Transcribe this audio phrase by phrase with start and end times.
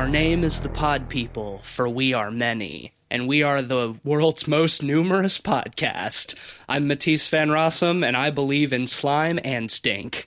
[0.00, 4.48] Our name is the Pod People, for we are many, and we are the world's
[4.48, 6.34] most numerous podcast.
[6.66, 10.26] I'm Matisse Van Rossum, and I believe in slime and stink.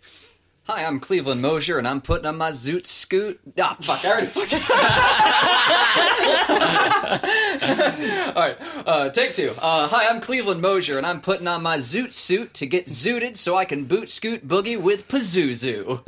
[0.66, 3.40] Hi, I'm Cleveland Mosier, and I'm putting on my zoot scoot.
[3.60, 4.62] Ah, fuck, I already fucked it.
[8.36, 9.52] All right, uh, take two.
[9.62, 13.38] Uh, hi, I'm Cleveland Mosier, and I'm putting on my zoot suit to get zooted
[13.38, 16.04] so I can boot scoot boogie with Pazuzu.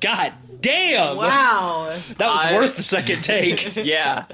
[0.00, 1.16] God damn!
[1.16, 1.96] Wow.
[2.18, 3.74] That was I- worth the second take.
[3.84, 4.26] Yeah.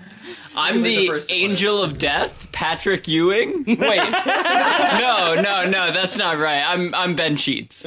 [0.59, 1.38] I'm the the, first one.
[1.38, 3.64] angel of death, Patrick Ewing.
[3.66, 6.62] Wait, no, no, no, that's not right.
[6.66, 7.86] I'm I'm Ben Sheets.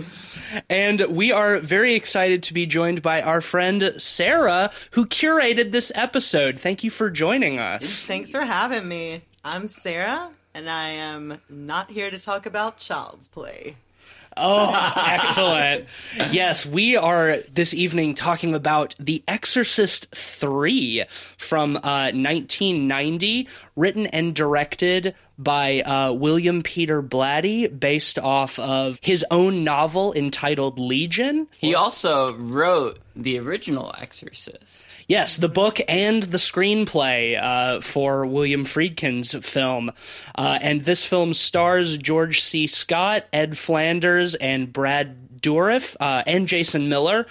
[0.70, 5.92] And we are very excited to be joined by our friend Sarah, who curated this
[5.96, 6.60] episode.
[6.60, 8.06] Thank you for joining us.
[8.06, 9.24] Thanks for having me.
[9.44, 13.76] I'm Sarah, and I am not here to talk about child's play.
[14.38, 15.86] Oh, excellent.
[16.32, 21.06] Yes, we are this evening talking about The Exorcist 3
[21.38, 29.26] from uh, 1990, written and directed by uh, William Peter Blatty, based off of his
[29.32, 31.48] own novel entitled Legion.
[31.58, 34.86] He also wrote the original Exorcist.
[35.08, 39.92] Yes, the book and the screenplay uh, for William Friedkin's film.
[40.36, 42.68] Uh, and this film stars George C.
[42.68, 47.26] Scott, Ed Flanders, and Brad Dourif, uh, and Jason Miller.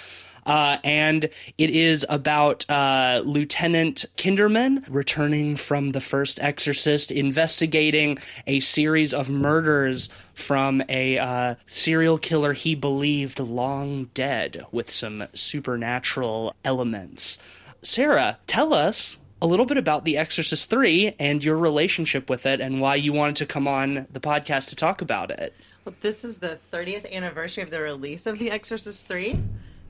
[0.48, 8.58] Uh, and it is about uh, Lieutenant Kinderman returning from the first Exorcist, investigating a
[8.60, 16.54] series of murders from a uh, serial killer he believed long dead with some supernatural
[16.64, 17.38] elements.
[17.82, 22.60] Sarah, tell us a little bit about The Exorcist 3 and your relationship with it
[22.60, 25.54] and why you wanted to come on the podcast to talk about it.
[25.84, 29.42] Well, this is the 30th anniversary of the release of The Exorcist 3,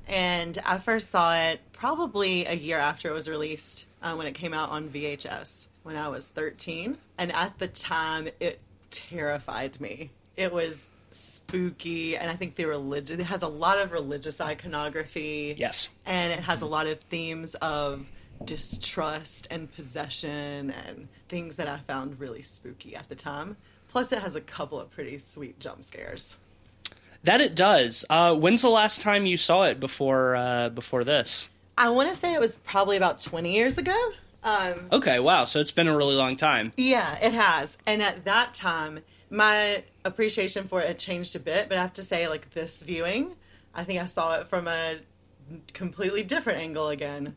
[0.09, 4.35] and I first saw it probably a year after it was released uh, when it
[4.35, 6.99] came out on VHS when I was 13.
[7.19, 8.61] And at the time, it
[8.91, 10.11] terrified me.
[10.37, 15.55] It was spooky, and I think the religion it has a lot of religious iconography.
[15.59, 15.89] Yes.
[16.07, 18.07] and it has a lot of themes of
[18.45, 23.57] distrust and possession and things that I found really spooky at the time.
[23.89, 26.37] Plus, it has a couple of pretty sweet jump scares.
[27.25, 28.05] That it does.
[28.09, 31.51] Uh, when's the last time you saw it before uh, before this?
[31.77, 33.97] I want to say it was probably about 20 years ago.
[34.43, 35.45] Um, Okay, wow.
[35.45, 36.73] So it's been a really long time.
[36.77, 37.77] yeah, it has.
[37.87, 41.93] And at that time, my appreciation for it had changed a bit, but I have
[41.95, 43.35] to say, like, this viewing,
[43.75, 44.97] I think I saw it from a
[45.73, 47.37] completely different angle again.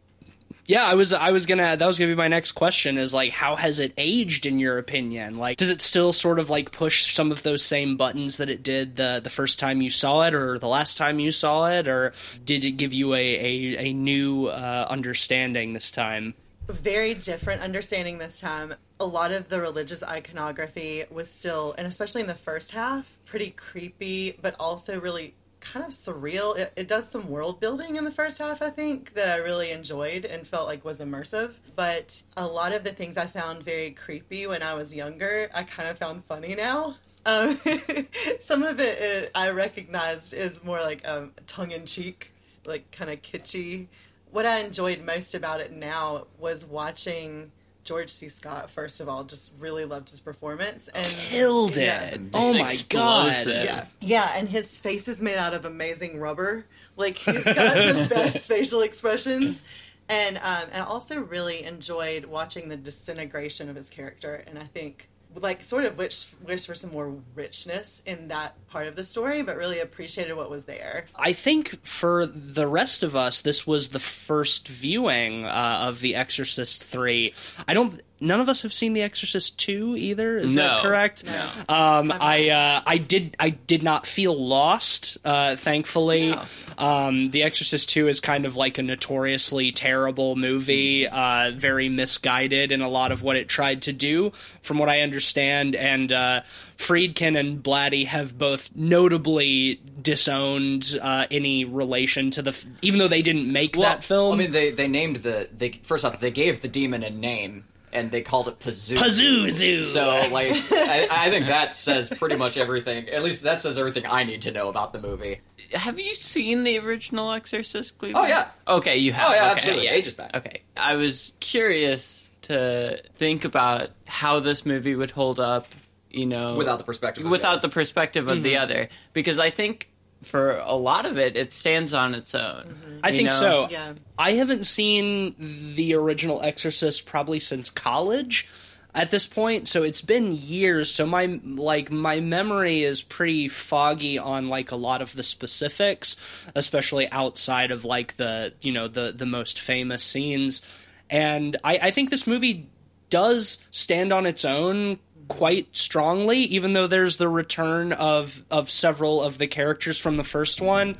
[0.67, 3.31] Yeah, I was I was gonna that was gonna be my next question is like
[3.31, 5.37] how has it aged in your opinion?
[5.37, 8.63] Like does it still sort of like push some of those same buttons that it
[8.63, 11.87] did the the first time you saw it or the last time you saw it
[11.87, 12.13] or
[12.45, 16.35] did it give you a a, a new uh, understanding this time?
[16.71, 18.73] very different understanding this time.
[18.99, 23.51] A lot of the religious iconography was still, and especially in the first half, pretty
[23.51, 26.57] creepy, but also really kind of surreal.
[26.57, 29.71] It, it does some world building in the first half, I think, that I really
[29.71, 31.53] enjoyed and felt like was immersive.
[31.75, 35.63] But a lot of the things I found very creepy when I was younger, I
[35.63, 36.97] kind of found funny now.
[37.25, 37.59] Um,
[38.39, 42.33] some of it uh, I recognized is more like um, tongue in cheek,
[42.65, 43.87] like kind of kitschy
[44.31, 47.51] what I enjoyed most about it now was watching
[47.83, 48.29] George C.
[48.29, 48.69] Scott.
[48.69, 51.83] First of all, just really loved his performance and Killed it.
[51.83, 52.17] Yeah.
[52.33, 53.35] Oh my god.
[53.45, 56.65] Yeah, yeah, and his face is made out of amazing rubber.
[56.95, 59.63] Like he's got the best facial expressions,
[60.09, 64.43] and um, and I also really enjoyed watching the disintegration of his character.
[64.47, 68.87] And I think like sort of wish wish for some more richness in that part
[68.87, 71.05] of the story, but really appreciated what was there.
[71.15, 76.15] I think for the rest of us, this was the first viewing uh, of The
[76.15, 77.33] Exorcist three.
[77.67, 78.01] I don't.
[78.21, 80.37] None of us have seen The Exorcist two either.
[80.37, 80.81] Is that No.
[80.83, 81.23] correct?
[81.67, 85.17] Um, I uh, I did I did not feel lost.
[85.25, 86.41] Uh, thankfully, No.
[86.77, 92.71] um, The Exorcist two is kind of like a notoriously terrible movie, uh, very misguided
[92.71, 94.31] in a lot of what it tried to do,
[94.61, 95.75] from what I understand.
[95.75, 96.41] And uh,
[96.77, 103.07] Friedkin and Blatty have both notably disowned uh, any relation to the, f- even though
[103.07, 104.33] they didn't make that film.
[104.33, 107.65] I mean, they they named the they first off they gave the demon a name
[107.93, 108.97] and they called it Pazuzu.
[108.97, 109.83] Pazuzu.
[109.83, 113.09] So like, I, I think that says pretty much everything.
[113.09, 115.41] At least that says everything I need to know about the movie.
[115.73, 118.25] Have you seen the original Exorcist, Cleveland?
[118.25, 118.49] Oh, yeah.
[118.67, 119.29] Okay, you have.
[119.29, 119.87] Oh, yeah, okay, absolutely.
[119.87, 120.35] Ages back.
[120.35, 125.67] Okay, I was curious to think about how this movie would hold up.
[126.09, 127.61] You know, Without the perspective of the without other.
[127.61, 128.63] the perspective of the mm-hmm.
[128.63, 129.87] other, because I think
[130.23, 132.99] for a lot of it, it stands on its own.
[133.03, 133.35] I think know?
[133.35, 133.67] so.
[133.69, 133.93] Yeah.
[134.17, 135.35] I haven't seen
[135.75, 138.47] the original Exorcist probably since college
[138.93, 140.93] at this point, so it's been years.
[140.93, 146.17] So my like my memory is pretty foggy on like a lot of the specifics,
[146.55, 150.61] especially outside of like the you know the the most famous scenes.
[151.09, 152.69] And I, I think this movie
[153.09, 154.99] does stand on its own
[155.31, 160.25] quite strongly, even though there's the return of of several of the characters from the
[160.25, 160.97] first one.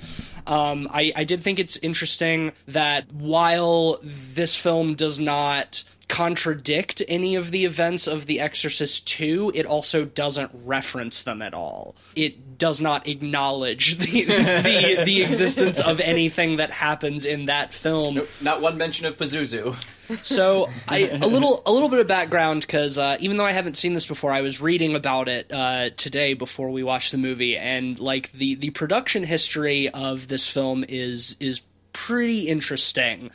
[0.48, 7.36] Um, I, I did think it's interesting that while this film does not contradict any
[7.36, 11.96] of the events of The Exorcist 2, it also doesn't reference them at all.
[12.18, 18.22] It does not acknowledge the the, the existence of anything that happens in that film.
[18.42, 19.82] Not one mention of Pazuzu.
[20.22, 23.78] So, I a little a little bit of background because uh, even though I haven't
[23.78, 27.58] seen this before, I was reading about it uh, today before we watched the movie,
[27.58, 31.62] and like the the production history of this film is is
[31.94, 33.32] pretty interesting.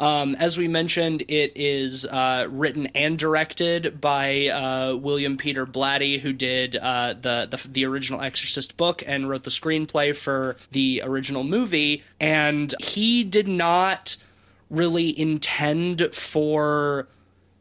[0.00, 6.18] Um, as we mentioned, it is uh, written and directed by uh, William Peter Blatty,
[6.18, 11.02] who did uh, the, the the original Exorcist book and wrote the screenplay for the
[11.04, 12.02] original movie.
[12.18, 14.16] And he did not
[14.70, 17.06] really intend for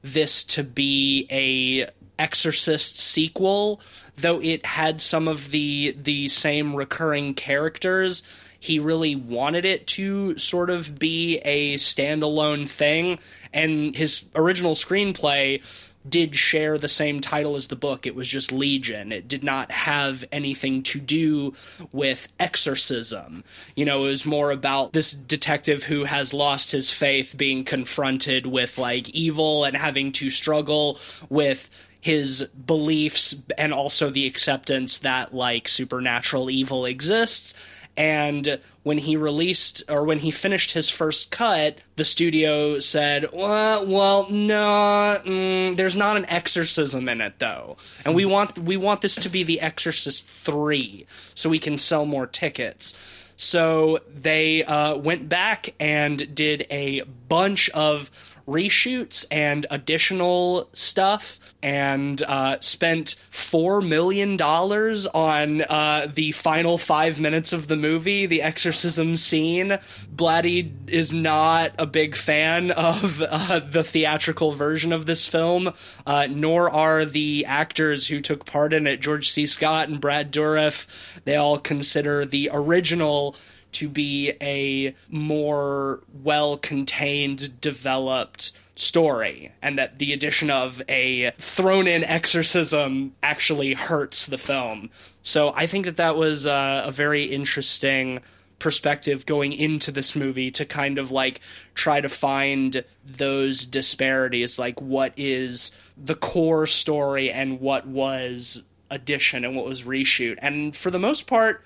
[0.02, 3.82] this to be a Exorcist sequel,
[4.16, 8.24] though it had some of the the same recurring characters.
[8.60, 13.20] He really wanted it to sort of be a standalone thing,
[13.54, 15.62] and his original screenplay
[16.08, 18.06] did share the same title as the book.
[18.06, 19.12] It was just Legion.
[19.12, 21.54] It did not have anything to do
[21.92, 23.44] with exorcism.
[23.76, 28.46] You know, it was more about this detective who has lost his faith being confronted
[28.46, 31.70] with like evil and having to struggle with
[32.02, 37.54] his beliefs and also the acceptance that like supernatural evil exists.
[38.00, 43.86] And when he released or when he finished his first cut, the studio said, "Well,
[43.86, 47.76] well no, mm, there's not an exorcism in it though,
[48.06, 51.06] and we want we want this to be the Exorcist three,
[51.36, 52.96] so we can sell more tickets."
[53.36, 58.12] So they uh, went back and did a bunch of
[58.50, 67.54] reshoots and additional stuff and uh, spent $4 million on uh, the final five minutes
[67.54, 69.78] of the movie, the exorcism scene.
[70.14, 75.74] Blatty is not a big fan of uh, the theatrical version of this film,
[76.06, 79.46] uh, nor are the actors who took part in it, George C.
[79.46, 80.88] Scott and Brad Dourif.
[81.26, 83.36] They all consider the original
[83.74, 91.88] to be a more well contained, developed story, and that the addition of a thrown
[91.88, 94.90] in exorcism actually hurts the film.
[95.22, 98.22] So I think that that was uh, a very interesting
[98.60, 101.40] perspective going into this movie to kind of like
[101.74, 109.46] try to find those disparities like what is the core story and what was addition
[109.46, 111.64] and what was reshoot and for the most part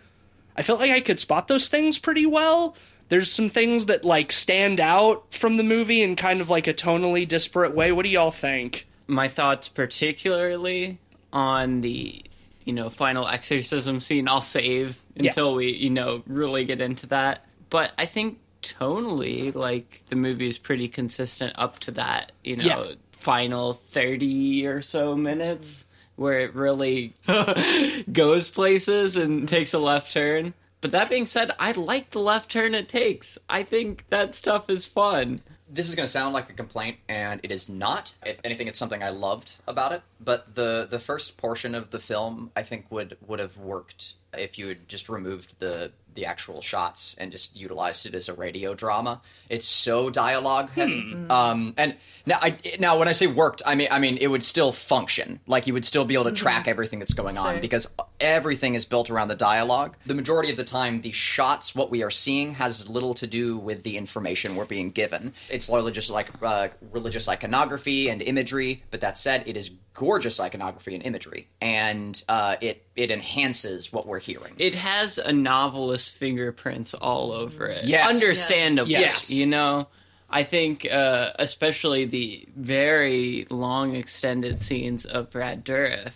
[0.55, 2.75] I felt like I could spot those things pretty well.
[3.09, 6.73] There's some things that like stand out from the movie in kind of like a
[6.73, 7.91] tonally disparate way.
[7.91, 8.87] What do y'all think?
[9.05, 10.97] my thoughts particularly
[11.33, 12.23] on the
[12.63, 15.27] you know final exorcism scene i'll save Yeah.
[15.29, 20.47] until we you know really get into that but i think tonally like the movie
[20.47, 22.93] is pretty consistent up to that you know Yeah.
[23.11, 25.83] final 30 or so minutes
[26.15, 27.13] where it really
[28.11, 32.51] goes places and takes a left turn but that being said i like the left
[32.51, 35.39] turn it takes i think that stuff is fun
[35.73, 38.13] this is going to sound like a complaint, and it is not.
[38.23, 40.03] If anything, it's something I loved about it.
[40.19, 44.57] But the the first portion of the film, I think, would would have worked if
[44.59, 48.73] you had just removed the the actual shots and just utilized it as a radio
[48.73, 49.21] drama.
[49.49, 51.15] It's so dialogue heavy.
[51.29, 54.43] Um, and now, I, now when I say worked, I mean I mean it would
[54.43, 55.39] still function.
[55.47, 57.61] Like you would still be able to track everything that's going on Sure.
[57.61, 57.87] because
[58.19, 59.95] everything is built around the dialogue.
[60.05, 63.57] The majority of the time, the shots, what we are seeing, has little to do
[63.57, 65.33] with the information we're being given.
[65.49, 68.83] It's largely just like uh, religious iconography and imagery.
[68.91, 74.05] But that said, it is gorgeous iconography and imagery, and uh, it it enhances what
[74.05, 74.53] we're hearing.
[74.57, 77.85] it has a novelist's fingerprints all over it.
[77.85, 78.13] Yes.
[78.13, 78.91] Understandably.
[78.93, 79.31] Yes.
[79.31, 79.87] You know,
[80.29, 86.13] I think uh, especially the very long extended scenes of Brad Dourif,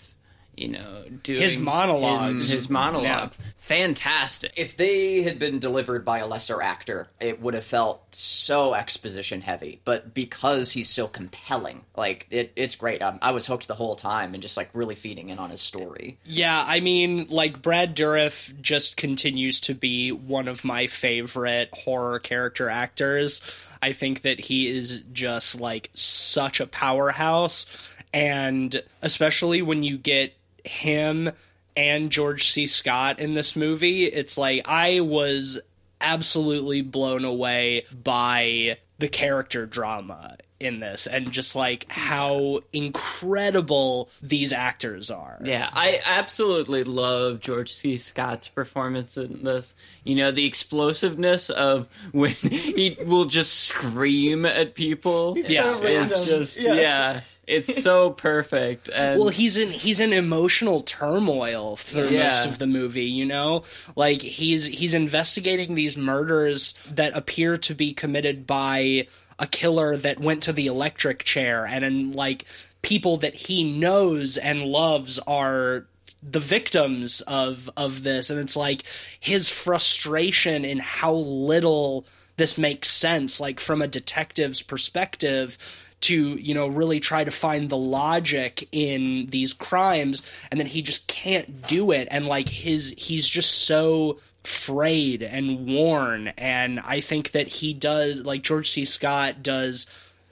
[0.57, 2.47] you know, doing His monologues.
[2.47, 4.51] His, his monologues, fantastic.
[4.57, 9.41] if they had been delivered by a lesser actor, it would have felt so exposition
[9.41, 9.79] heavy.
[9.85, 13.01] But because he's so compelling, like it, it's great.
[13.01, 15.61] Um, I was hooked the whole time and just like really feeding in on his
[15.61, 16.17] story.
[16.25, 22.19] Yeah, I mean, like Brad Dourif just continues to be one of my favorite horror
[22.19, 23.41] character actors.
[23.81, 27.67] I think that he is just like such a powerhouse,
[28.11, 30.33] and especially when you get
[30.67, 31.31] him
[31.75, 32.67] and George C.
[32.67, 35.59] Scott in this movie, it's like I was
[36.01, 44.51] absolutely blown away by the character drama in this and just like how incredible these
[44.51, 45.37] actors are.
[45.43, 47.97] Yeah, I absolutely love George C.
[47.97, 49.75] Scott's performance in this.
[50.03, 55.37] You know, the explosiveness of when he will just scream at people.
[55.37, 55.75] Yeah.
[55.75, 56.73] so it's just Yeah.
[56.73, 57.21] yeah.
[57.47, 58.89] It's so perfect.
[58.93, 62.29] And Well, he's in he's in emotional turmoil through Yeah.
[62.29, 63.63] most of the movie, you know?
[63.95, 69.07] Like he's he's investigating these murders that appear to be committed by
[69.39, 72.45] a killer that went to the electric chair and in like
[72.81, 75.85] people that he knows and loves are
[76.23, 78.83] the victims of of this and it's like
[79.19, 82.03] his frustration in how little
[82.37, 85.57] this makes sense like from a detective's perspective
[85.99, 90.81] to you know really try to find the logic in these crimes and then he
[90.81, 92.07] just can't do it.
[92.11, 96.29] And like his he's just so frayed and worn.
[96.37, 98.85] And i think that he does like george c.
[98.85, 99.87] Scott does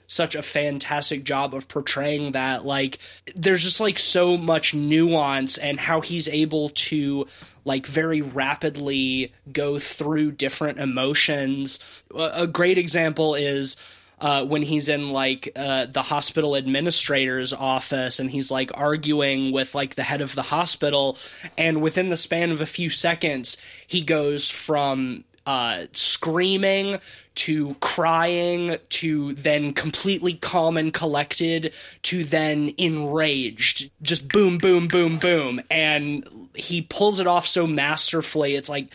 [0.06, 2.98] such a fantastic job of portraying that like
[3.34, 7.26] there's just like so much nuance and how he's able to
[7.64, 11.80] like very rapidly go through different emotions.
[12.16, 13.76] A great example is
[14.18, 19.74] uh, when he's in like uh, the hospital administrator's office and he's like arguing with
[19.74, 21.18] like the head of the hospital.
[21.58, 23.56] And within the span of a few seconds
[23.86, 26.98] he goes from uh, screaming
[27.36, 33.90] to crying to then completely calm and collected to then enraged.
[34.02, 35.60] Just boom boom boom boom.
[35.70, 38.56] And he pulls it off so masterfully.
[38.56, 38.88] It's like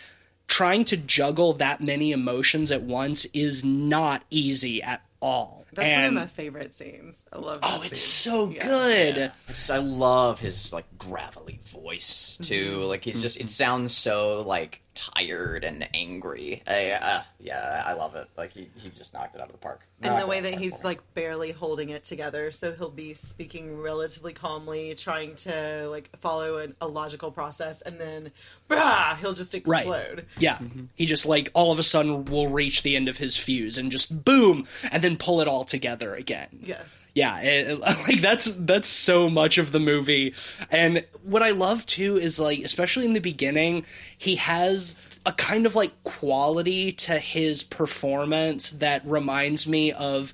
[0.47, 6.01] trying to juggle that many emotions at once is not easy at all That's and
[6.01, 7.23] one of my favorite scenes.
[7.31, 7.59] I love.
[7.63, 8.33] oh it's scene.
[8.33, 8.65] so Yeah.
[8.65, 12.79] good I just I love his like gravelly voice too.
[12.79, 12.83] Mm-hmm.
[12.87, 16.63] Like he's just it sounds so like tired and angry.
[16.67, 18.27] I, uh, yeah, I love it.
[18.37, 19.81] Like he, he just knocked it out of the park.
[20.01, 23.13] And the way that the he's for like barely holding it together, so he'll be
[23.13, 28.31] speaking relatively calmly, trying to like follow an, a logical process, and then,
[28.69, 29.81] brah, he'll just Right.
[29.81, 30.25] explode.
[30.39, 30.57] Yeah.
[30.95, 33.91] He just like all of a sudden will reach the end of his fuse and
[33.91, 36.47] just boom and then pull it all together again.
[36.63, 36.81] Yeah.
[37.13, 40.33] Yeah, it, like that's that's so much of the movie.
[40.69, 43.85] And what I love too is like especially in the beginning,
[44.17, 50.33] he has a kind of like quality to his performance that reminds me of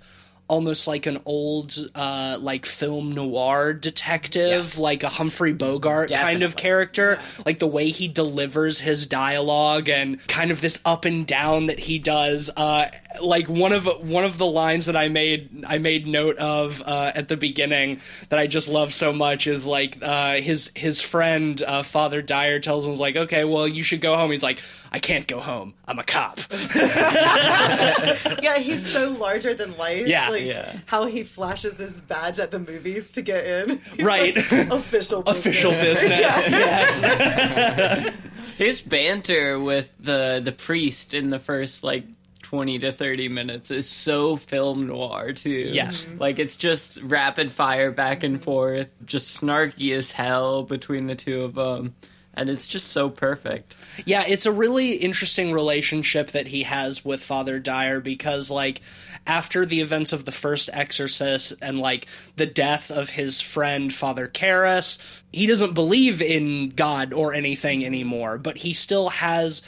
[0.49, 4.77] almost like an old uh like film noir detective Yes.
[4.77, 6.61] like a Humphrey Bogart kind of Definitely.
[6.61, 11.65] character like the way he delivers his dialogue and kind of this up and down
[11.65, 12.87] that he does uh
[13.21, 17.11] like one of one of the lines that I made I made note of uh
[17.15, 21.61] at the beginning that I just love so much is like uh his his friend
[21.61, 24.61] uh Father Dyer tells him was like okay well you should go home he's like
[24.91, 26.39] I can't go home I'm a cop
[28.41, 30.07] Yeah, he's so larger than life.
[30.07, 30.29] Yeah.
[30.29, 30.77] like Yeah.
[30.85, 33.81] how he flashes his badge at the movies to get in.
[33.95, 34.35] He's Right.
[34.35, 35.21] like, official.
[35.23, 36.19] official business.
[36.19, 38.13] business yes
[38.57, 42.05] his banter with the the priest in the first like
[42.47, 45.49] 20 to 30 minutes is so film noir too.
[45.49, 46.05] Yes.
[46.05, 46.17] Mm-hmm.
[46.19, 48.43] like it's just rapid fire back and mm-hmm.
[48.43, 51.93] forth just snarky as hell between the two of them
[52.33, 53.75] and it's just so perfect.
[54.05, 58.81] Yeah, it's a really interesting relationship that he has with Father Dyer because, like,
[59.25, 64.27] after the events of the first Exorcist and, like, the death of his friend, Father
[64.27, 64.99] Karras,
[65.33, 69.63] he doesn't believe in God or anything anymore, but he still has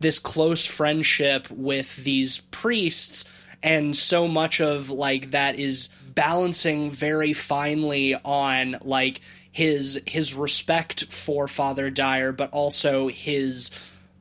[0.00, 3.24] this close friendship with these priests,
[3.62, 9.20] and so much of, like, that is balancing very finely on, like,
[9.54, 13.70] his his respect for Father Dyer, but also his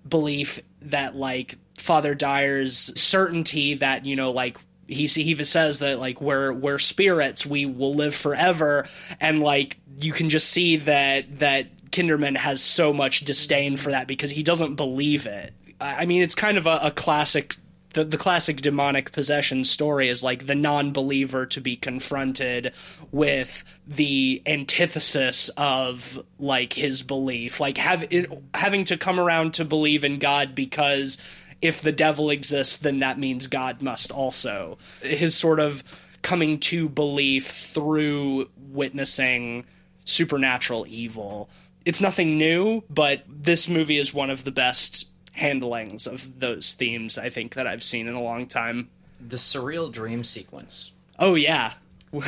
[0.08, 6.00] belief that like Father Dyer's certainty that you know like he he even says that
[6.00, 8.86] like we're we're spirits we will live forever
[9.20, 14.08] and like you can just see that that Kinderman has so much disdain for that
[14.08, 15.54] because he doesn't believe it.
[15.84, 17.56] I mean it's kind of a, a classic
[17.94, 22.74] the, the classic demonic possession story is like the non-believer to be confronted
[23.12, 27.60] with the antithesis of like his belief.
[27.60, 31.18] Like have it, having to come around to believe in god because
[31.62, 34.78] if the devil exists then that means god must also.
[35.02, 35.84] His sort of
[36.22, 39.66] coming to belief through witnessing
[40.06, 41.50] supernatural evil.
[41.86, 47.18] It's nothing new but this movie is one of the best handlings of those themes
[47.18, 48.90] I think that I've seen in a long time.
[49.20, 50.92] The surreal dream sequence.
[51.20, 51.74] Oh yeah.
[52.14, 52.24] You're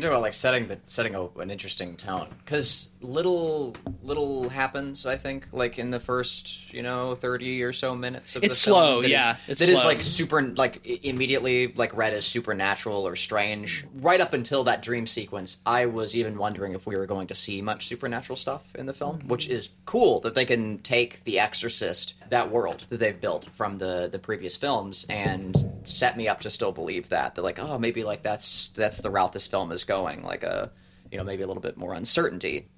[0.00, 5.06] talking about like setting the setting a, an interesting tone because little little happens.
[5.06, 8.70] I think like in the first you know thirty or so minutes of It's the
[8.70, 9.88] slow, that is- yeah, it's that is, slow.
[9.88, 13.84] like super like immediately like read as supernatural or strange.
[13.94, 17.34] Right up until that dream sequence, I was even wondering if we were going to
[17.34, 19.28] see much supernatural stuff in the film, mm-hmm.
[19.28, 23.78] which is cool that they can take The Exorcist, that world that they've built from
[23.78, 27.34] the the previous films, and set me up to still believe that.
[27.34, 30.70] They're like, oh, maybe like that's that's the route this film is going, like a
[31.10, 32.68] you know maybe a little bit more uncertainty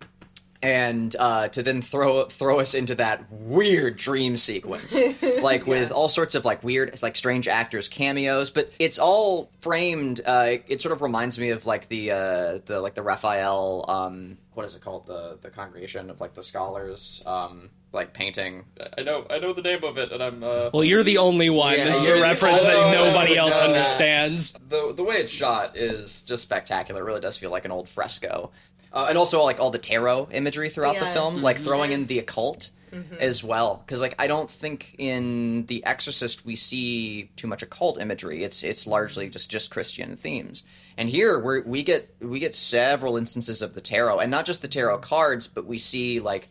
[0.63, 4.97] and uh, to then throw throw us into that weird dream sequence,
[5.41, 8.51] like with all sorts of like weird, like strange actors cameos.
[8.51, 10.21] But it's all framed.
[10.25, 13.85] Uh, it, it sort of reminds me of like the uh, the like the Raphael.
[13.89, 15.07] Um, what is it called?
[15.07, 17.23] The the congregation of like the scholars.
[17.27, 18.65] Um, like painting.
[18.97, 20.45] I know I know the name of it, and I'm.
[20.45, 21.75] Uh, Well, you're the only one.
[21.75, 24.53] Yeah, this is a reference know, that nobody else no, understands.
[24.69, 27.01] the the way it's shot is just spectacular.
[27.01, 28.53] It really does feel like an old fresco,
[28.97, 31.13] uh, and also like all the tarot imagery throughout the Yeah.
[31.13, 31.67] film, like mm-hmm.
[31.67, 33.17] throwing in the occult mm-hmm.
[33.21, 33.83] as well.
[33.85, 38.43] Because like I don't think in The Exorcist we see too much occult imagery.
[38.43, 39.33] It's it's largely mm-hmm.
[39.33, 40.63] just just Christian themes.
[40.97, 44.63] And here we we get we get several instances of the tarot, and not just
[44.63, 46.49] the tarot cards, but we see like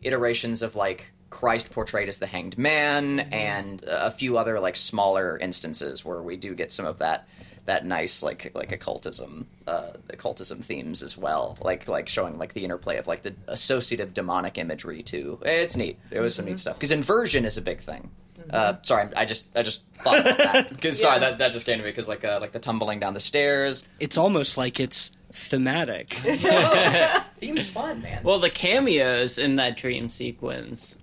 [0.00, 5.36] iterations of like Christ portrayed as the hanged man and a few other like smaller
[5.38, 7.28] instances where we do get some of that
[7.66, 11.56] that nice like like occultism uh occultism themes as well.
[11.60, 15.98] Like like showing like the interplay of like the associative demonic imagery too it's neat.
[16.10, 16.74] It was some neat stuff.
[16.76, 18.10] Because inversion is a big thing.
[18.50, 20.68] Uh sorry i just i just thought about that.
[20.74, 23.14] Because sorry that, that just came to me because like uh, like the tumbling down
[23.14, 23.84] the stairs.
[24.00, 26.08] It's almost like it's thematic.
[27.40, 28.22] theme's fun man.
[28.24, 30.96] Well, the cameos in that dream sequence,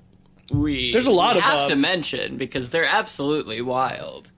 [0.53, 1.69] we There's a lot we of have them.
[1.69, 4.31] to mention because they're absolutely wild.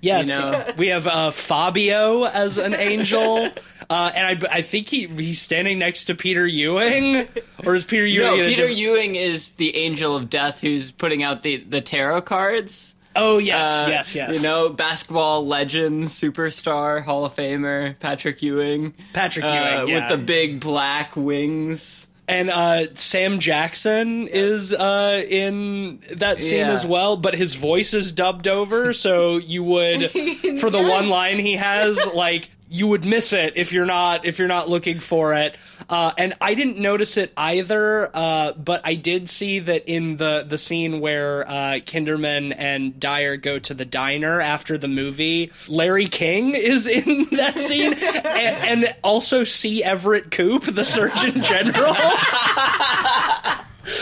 [0.00, 0.64] Yes, You know?
[0.76, 3.50] we have uh, Fabio as an angel,
[3.90, 7.26] uh, and I, I think he he's standing next to Peter Ewing,
[7.64, 8.38] or is Peter Ewing?
[8.38, 12.22] No, Peter diff- Ewing is the angel of death who's putting out the the tarot
[12.22, 12.94] cards.
[13.16, 14.36] Oh yes, Uh, yes, yes.
[14.36, 18.94] You know, basketball legend, superstar, Hall of Famer Patrick Ewing.
[19.12, 20.00] Patrick uh, Ewing, yeah.
[20.00, 22.06] with the big black wings.
[22.28, 26.72] And uh, Sam Jackson is uh, in that scene Yeah.
[26.72, 30.10] as well, but his voice is dubbed over, so you would
[30.60, 34.38] for the one line he has, like you would miss it if you're not if
[34.38, 35.56] you're not looking for it.
[35.88, 40.44] Uh, and I didn't notice it either, uh, but I did see that in the
[40.46, 46.08] the scene where uh, Kinderman and Dyer go to the diner after the movie, Larry
[46.08, 49.82] King is in that scene, and, and also C.
[49.82, 51.94] Everett Koop, the Surgeon General.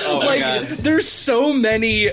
[0.08, 0.66] Oh my like god.
[0.78, 2.10] there's so many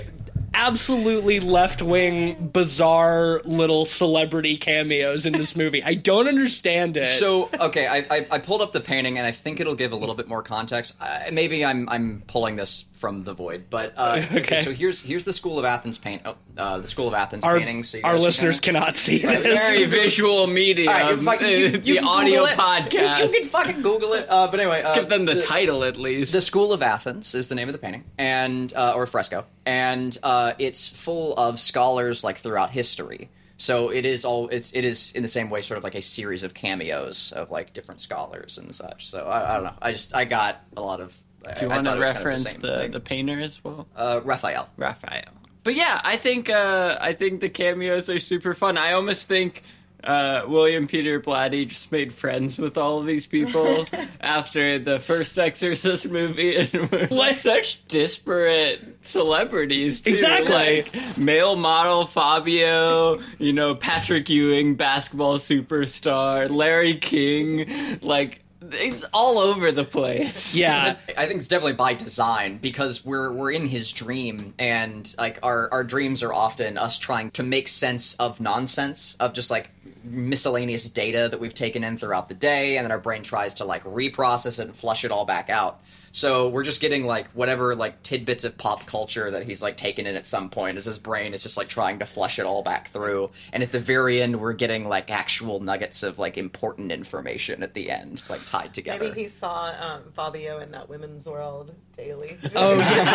[0.54, 7.88] absolutely left-wing bizarre little celebrity cameos in this movie i don't understand it So okay,
[7.88, 10.28] I, I I pulled up the painting and I think it'll give a little bit
[10.28, 10.96] more context.
[11.00, 14.64] Uh, maybe I'm I'm pulling this from the void, but uh, Okay.
[14.64, 16.22] So here's here's the School of Athens paint.
[16.24, 17.84] Oh, uh, the School of Athens our, painting.
[17.84, 20.88] So our guys can listeners kinda- cannot see this Very visual medium.
[20.88, 22.58] All right, you fucking- you- you the can audio Google it.
[22.58, 23.18] podcast.
[23.18, 24.26] You, you can fucking Google it.
[24.30, 26.32] Uh, but anyway, uh, Give them the, title at least.
[26.32, 30.18] The School of Athens is the name of the painting, and uh, or fresco, and
[30.24, 33.30] uh, it's full of scholars like throughout history.
[33.58, 36.02] So it is all it's it is in the same way, sort of like a
[36.02, 39.08] series of cameos of like different scholars and such.
[39.08, 39.74] So I, I don't know.
[39.82, 41.14] I just I got a lot of.
[41.56, 43.88] Do you I, I want to was kind of reference the, the painter as well?
[43.96, 44.70] uh, Raphael?
[44.78, 45.24] Raphael.
[45.64, 48.78] But yeah, I think uh, I think the cameos are super fun.
[48.78, 49.64] I almost think
[50.04, 53.86] uh, William Peter Blatty just made friends with all of these people
[54.22, 57.36] after the first Exorcist movie, and were What?
[57.36, 60.02] such disparate celebrities.
[60.02, 60.12] Too.
[60.12, 60.52] Exactly.
[60.54, 68.42] like male model Fabio, you know Patrick Ewing, basketball superstar, Larry King, like.
[68.72, 70.56] It's all over the place.
[70.56, 75.40] yeah I think it's definitely by design because we're we're in his dream and like
[75.44, 79.70] our our dreams are often us trying to make sense of nonsense of just like
[80.04, 83.66] miscellaneous data that we've taken in throughout the day, and then our brain tries to
[83.66, 85.82] like reprocess it and flush it all back out.
[86.14, 90.06] So we're just getting like whatever like tidbits of pop culture that he's like taken
[90.06, 92.62] in at some point as his brain is just like trying to flush it all
[92.62, 93.32] back through.
[93.52, 97.74] And at the very end, we're getting like actual nuggets of like important information at
[97.74, 99.06] the end, like tied together.
[99.06, 102.38] Maybe he saw um, Fabio in that Women's World daily.
[102.56, 103.08] Oh yeah.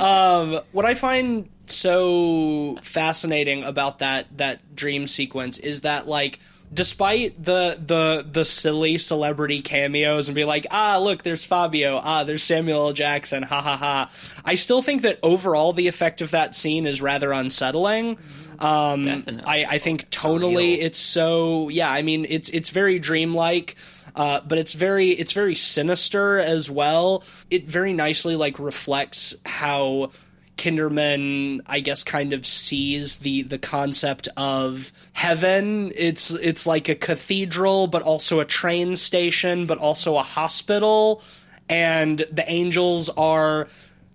[0.00, 6.38] um, what I find so fascinating about that that dream sequence is that like
[6.72, 12.00] despite the the the silly celebrity cameos and be like ah look there's Fabio.
[12.02, 12.92] Ah there's Samuel L.
[12.92, 13.42] Jackson.
[13.42, 14.10] Ha ha ha.
[14.44, 18.18] I still think that overall the effect of that scene is rather unsettling.
[18.58, 19.42] Um Definitely.
[19.44, 23.76] I I think tonally it's so yeah I mean it's it's very dreamlike
[24.14, 27.22] uh, but it's very it's very sinister as well.
[27.48, 30.10] It very nicely like reflects how
[30.60, 35.90] Kinderman, I guess, kind of sees the the concept of heaven.
[35.96, 41.22] It's it's like a cathedral, but also a train station, but also a hospital,
[41.70, 43.68] and the angels are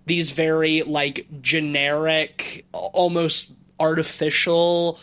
[0.06, 5.00] these very like generic, almost artificial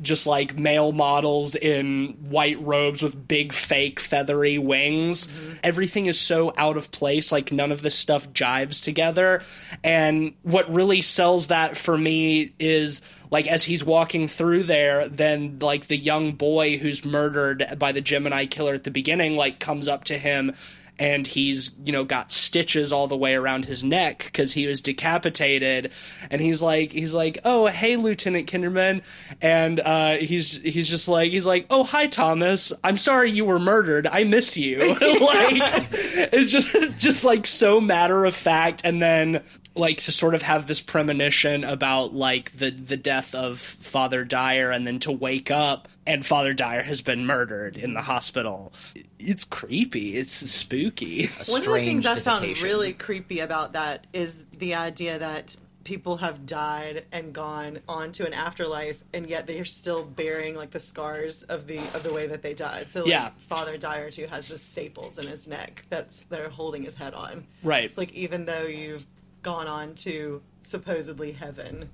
[0.00, 5.26] just like male models in white robes with big fake feathery wings.
[5.26, 5.52] Mm-hmm.
[5.62, 9.42] Everything is so out of place, like none of this stuff jives together.
[9.84, 15.58] And what really sells that for me is like as he's walking through there, then
[15.60, 19.88] like the young boy who's murdered by the Gemini killer at the beginning like comes
[19.88, 20.54] up to him
[21.00, 24.80] and he's you know got stitches all the way around his neck because he was
[24.82, 25.90] decapitated.
[26.30, 29.02] And he's like he's like oh hey lieutenant kinderman.
[29.40, 32.72] And uh, he's he's just like he's like oh hi thomas.
[32.84, 34.06] I'm sorry you were murdered.
[34.06, 34.96] I miss you.
[35.20, 35.54] Like
[36.32, 38.82] it's just just like so matter of fact.
[38.84, 39.42] And then
[39.74, 44.70] like to sort of have this premonition about like the the death of Father Dyer
[44.70, 48.72] and then to wake up and Father Dyer has been murdered in the hospital.
[49.18, 50.16] It's creepy.
[50.16, 51.24] It's spooky.
[51.24, 55.18] A One of the things strange I found really creepy about that is the idea
[55.18, 60.54] that people have died and gone on to an afterlife, and yet they're still bearing
[60.54, 62.90] like the scars of the of the way that they died.
[62.90, 63.30] So, like, Yeah.
[63.48, 67.46] Father Dyer too has the staples in his neck that's they're holding his head on.
[67.62, 67.84] Right.
[67.84, 69.06] It's like even though you've
[69.42, 71.88] gone on to supposedly heaven,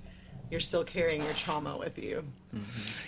[0.49, 2.23] you're still carrying your trauma with you.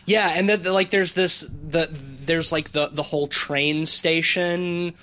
[0.06, 4.94] Yeah, and then like there's this the there's like the the whole train station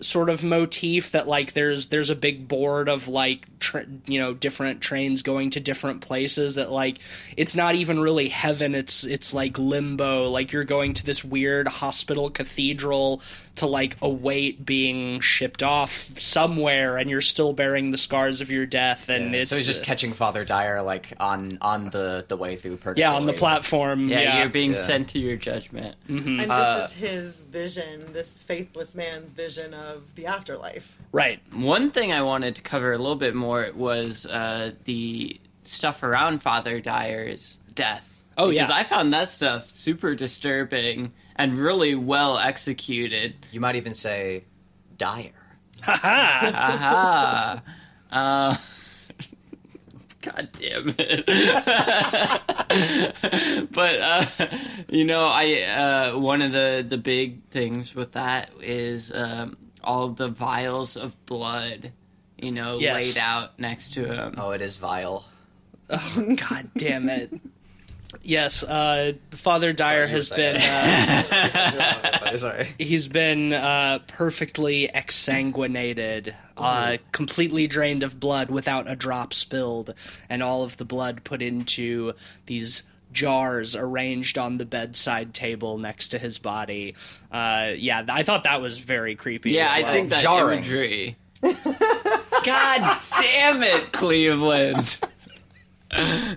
[0.00, 4.34] sort of motif that like there's there's a big board of like tra- you know
[4.34, 6.98] different trains going to different places that like
[7.36, 11.66] it's not even really heaven it's it's like limbo like you're going to this weird
[11.66, 13.22] hospital cathedral
[13.54, 18.66] to like await being shipped off somewhere and you're still bearing the scars of your
[18.66, 22.36] death and Yeah, it's so he's just catching Father Dyer like on on the the
[22.36, 23.00] way through purgatory.
[23.00, 24.80] yeah on the platform Yeah, yeah, you're being Yeah.
[24.82, 25.96] sent to your judgment.
[26.06, 30.96] And this Uh, is his vision, this faithless man's vision of the afterlife.
[31.12, 36.02] right One thing I wanted to cover a little bit more was uh, the stuff
[36.02, 38.22] around Father Dyer's death.
[38.38, 38.76] Oh, because yeah.
[38.76, 43.34] I found that stuff super disturbing and really well executed.
[43.50, 44.44] You might even say
[44.98, 45.30] Dyer.
[45.82, 46.46] Haha.
[46.48, 47.62] Aha.
[48.10, 48.56] uh,
[50.22, 51.26] God damn it.
[53.70, 54.26] but uh,
[54.88, 60.04] you know, I uh, one of the the big things with that is um, all
[60.04, 61.92] of the vials of blood,
[62.36, 62.94] you know, Yes.
[63.14, 64.34] laid out next to him.
[64.36, 65.24] Oh, it is vile.
[65.88, 67.32] Oh, God damn it.
[68.22, 72.68] Yes, uh, Father Dyer Sorry, has been uh, Sorry.
[72.78, 79.94] he's been uh, perfectly exsanguinated, uh, completely drained of blood without a drop spilled,
[80.28, 82.14] and all of the blood put into
[82.46, 82.84] these
[83.16, 86.94] jars arranged on the bedside table next to his body.
[87.32, 89.52] Uh, yeah, I thought that was very creepy.
[89.52, 90.58] Yeah, as I think that Jarring.
[90.58, 91.16] imagery.
[91.42, 94.98] God damn it, Cleveland.
[95.90, 96.36] I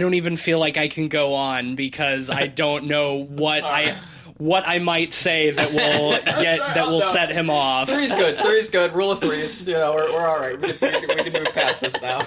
[0.00, 3.96] don't even feel like I can go on because I don't know what I
[4.36, 6.10] what I might say that will
[6.42, 7.88] get that will set him off.
[7.88, 8.38] Three's good.
[8.40, 8.92] Three's good.
[8.94, 9.66] Rule of threes.
[9.66, 10.60] You know, we're, we're all right.
[10.60, 12.26] We, can, we can move past this now.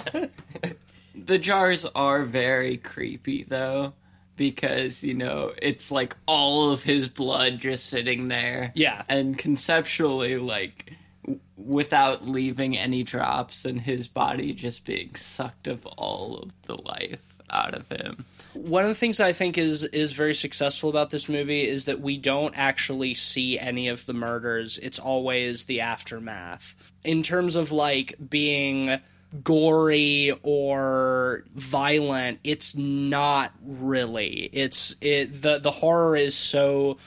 [1.28, 3.92] The jars are very creepy though
[4.36, 8.72] because you know it's like all of his blood just sitting there.
[8.74, 9.02] Yeah.
[9.10, 15.84] And conceptually like w- without leaving any drops and his body just being sucked of
[15.84, 18.24] all of the life out of him.
[18.54, 22.00] One of the things I think is is very successful about this movie is that
[22.00, 24.78] we don't actually see any of the murders.
[24.78, 26.74] It's always the aftermath.
[27.04, 28.98] In terms of like being
[29.42, 32.40] gory or violent.
[32.44, 34.48] It's not really.
[34.52, 36.98] It's it the the horror is so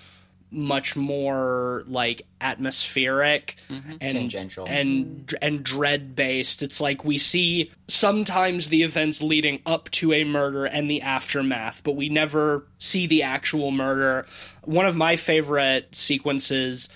[0.54, 3.94] much more like atmospheric mm-hmm.
[4.02, 4.66] and Tangential.
[4.68, 6.62] and and dread based.
[6.62, 11.84] It's like we see sometimes the events leading up to a murder and the aftermath,
[11.84, 14.26] but we never see the actual murder.
[14.64, 16.90] One of my favorite sequences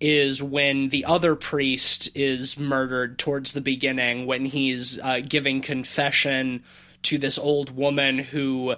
[0.00, 6.62] is when the other priest is murdered towards the beginning when he's uh, giving confession
[7.02, 8.74] to this old woman who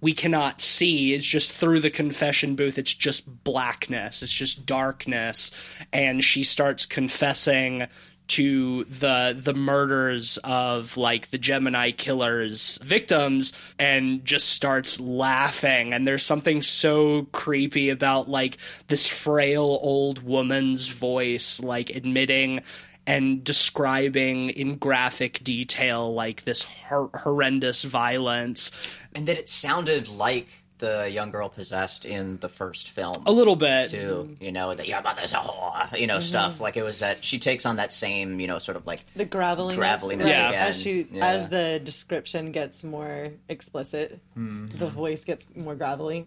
[0.00, 1.14] we cannot see.
[1.14, 5.50] It's just through the confession booth it's just blackness it's just darkness.
[5.92, 7.86] And she starts confessing
[8.28, 15.92] to the the murders of like the Gemini killers victims and just starts laughing.
[15.92, 18.58] And there's something so creepy about like
[18.88, 22.60] this frail old woman's voice like admitting
[23.06, 28.70] and describing in graphic detail like this hor- horrendous violence.
[29.14, 33.22] And that it sounded like the young girl possessed in the first film.
[33.24, 36.60] a little bit too, you know, that your mother's a whore, you know, stuff.
[36.60, 39.24] Like it was that she takes on that same, you know, sort of like The
[39.24, 40.48] graveliness, Graveliness Yeah.
[40.48, 40.68] again.
[40.68, 41.26] as she Yeah.
[41.28, 44.78] as the description gets more explicit, Mm-hmm.
[44.78, 46.26] the voice gets more gravelly.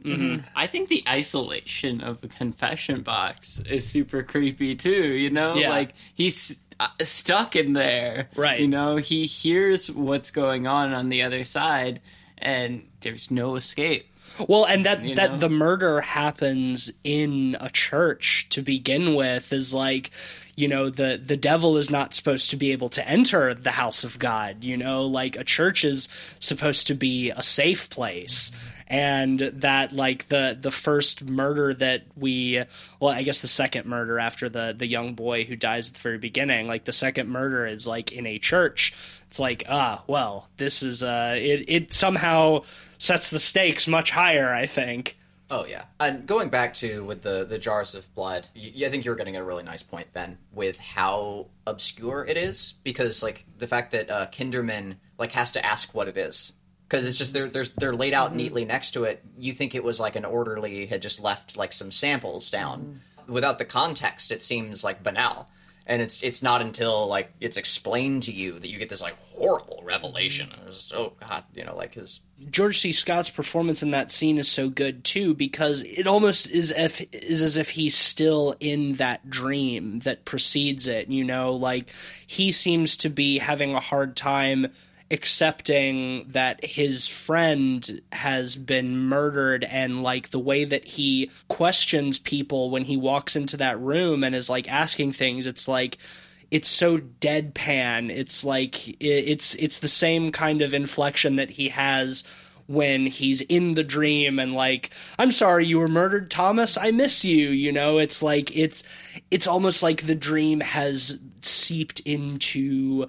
[0.56, 4.90] I think the isolation of a confession box is super creepy too.
[5.24, 5.70] You know, Yeah.
[5.70, 8.30] like he's uh, stuck in there.
[8.36, 8.60] Right.
[8.60, 12.02] You know, he hears what's going on on the other side,
[12.38, 14.08] and there's no escape.
[14.48, 15.38] Well, and that You that know?
[15.40, 20.12] the murder happens in a church to begin with is like,
[20.56, 24.04] you know, the the devil is not supposed to be able to enter the house
[24.04, 28.52] of God, you know, like a church is supposed to be a safe place.
[28.88, 32.64] And that like the the first murder that we
[33.00, 36.02] well, I guess the second murder after the the young boy who dies at the
[36.02, 38.94] very beginning, like the second murder is like in a church.
[39.28, 42.64] It's like, ah, well, this is uh it it somehow
[42.98, 45.18] sets the stakes much higher, I think.
[45.50, 49.06] Oh yeah, and going back to with the the jars of blood, y I think
[49.06, 53.46] you were getting a really nice point, Ben, with how obscure it is because like
[53.60, 56.54] the fact that uh, Kinderman like has to ask what it is
[56.88, 58.38] because it's just they're they're they're laid out mm-hmm.
[58.38, 59.24] neatly next to it.
[59.38, 62.82] You think it was like an orderly had just left like some samples down.
[62.82, 63.34] Mm-hmm.
[63.34, 65.50] Without the context, it seems like banal.
[65.88, 69.16] And it's it's not until like it's explained to you that you get this like
[69.34, 70.50] horrible revelation.
[70.52, 72.92] And it's just, oh god, you know, like his George C.
[72.92, 77.44] Scott's performance in that scene is so good too because it almost is if is
[77.44, 81.08] as if he's still in that dream that precedes it.
[81.08, 81.90] You know, like
[82.26, 84.72] he seems to be having a hard time
[85.12, 92.72] accepting that his friend has been murdered and like the way that he questions people
[92.72, 96.00] when he walks into that room and is like asking things it's like
[96.52, 98.10] it's so deadpan.
[98.10, 102.24] It's like it's it's the same kind of inflection that he has
[102.68, 104.90] when he's in the dream and like
[105.20, 106.78] i'm sorry you were murdered thomas.
[106.78, 107.98] I miss you you know?
[108.00, 108.84] It's like it's
[109.30, 113.08] it's almost like the dream has seeped into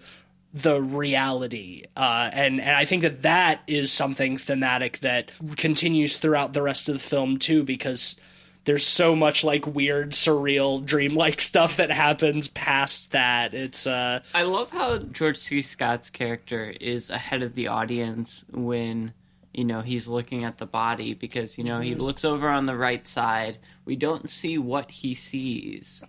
[0.63, 6.53] the reality uh, and and I think that that is something thematic that continues throughout
[6.55, 8.17] the rest of the film too because
[8.65, 14.43] there's so much like weird surreal dreamlike stuff that happens past that it's uh I
[14.45, 15.61] love how George C.
[15.63, 19.13] Scott's character is ahead of the audience when
[19.53, 22.77] you know he's looking at the body because you know he looks over on the
[22.77, 23.59] right side.
[23.85, 26.03] We don't see what he sees,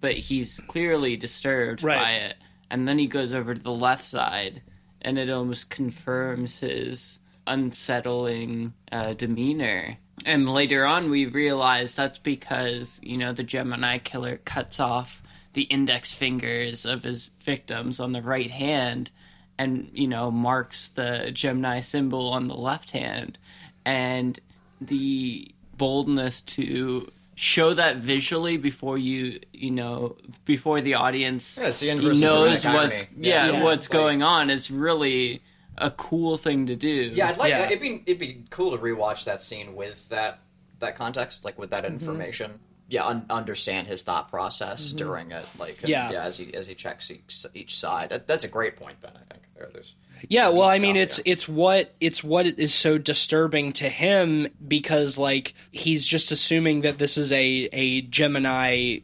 [0.00, 1.98] but he's clearly disturbed Right.
[1.98, 2.36] by it.
[2.72, 4.62] And then he goes over to the left side,
[5.02, 9.98] and it almost confirms his unsettling uh, demeanor.
[10.24, 15.64] And later on, we realize that's because, you know, the Gemini killer cuts off the
[15.64, 19.10] index fingers of his victims on the right hand
[19.58, 23.36] and, you know, marks the Gemini symbol on the left hand.
[23.84, 24.40] And
[24.80, 31.80] the boldness to show that visually before you, you know, before the audience Yeah, it's
[31.80, 33.28] the inverse knows dramatic what's irony.
[33.28, 33.64] yeah, Yeah.
[33.64, 35.42] what's Like- going on it's really
[35.76, 37.10] a cool thing to do.
[37.12, 37.66] Yeah, I'd like Yeah.
[37.66, 40.38] it'd be it'd be cool to rewatch that scene with that
[40.78, 41.94] that context, like with that mm-hmm.
[41.94, 42.60] information.
[42.88, 44.96] Yeah, un- understand his thought process mm-hmm.
[44.98, 46.12] during it, like Yeah.
[46.12, 48.10] yeah, as he as he checks each, each side.
[48.10, 49.12] That, that's a great point, Ben.
[49.16, 49.94] I think there, there's
[50.28, 55.18] Yeah, well, I mean, it's it's what it's what is so disturbing to him because
[55.18, 58.98] like he's just assuming that this is a a Gemini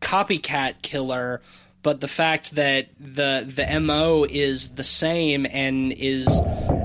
[0.00, 1.40] copycat killer,
[1.82, 6.26] but the fact that the the mo is the same and is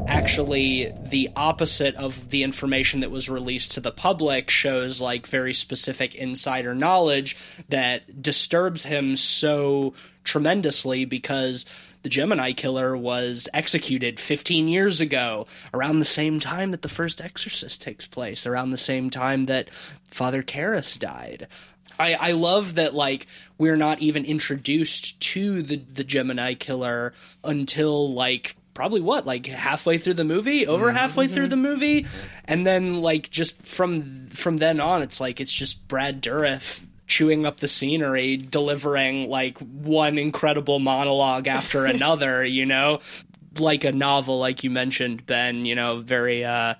[0.08, 5.54] actually the opposite of the information that was released to the public shows like very
[5.54, 7.38] specific insider knowledge
[7.70, 11.66] that disturbs him so tremendously because
[12.04, 17.22] the Gemini killer was executed 15 years ago, around the same time that the first
[17.22, 19.74] Exorcist takes place, around the same time that
[20.10, 21.48] Father Karras died.
[22.00, 28.12] I, I love that like we're not even introduced to the the Gemini killer until
[28.12, 30.98] like probably what like halfway through the movie over mm-hmm.
[30.98, 31.50] halfway through mm-hmm.
[31.50, 32.08] the movie.
[32.46, 37.46] And then like just from from then on it's like it's just brad dourif chewing
[37.46, 43.00] up the scenery delivering like one incredible monologue after another you know?
[43.60, 46.76] Like a novel like you mentioned ben you know very uh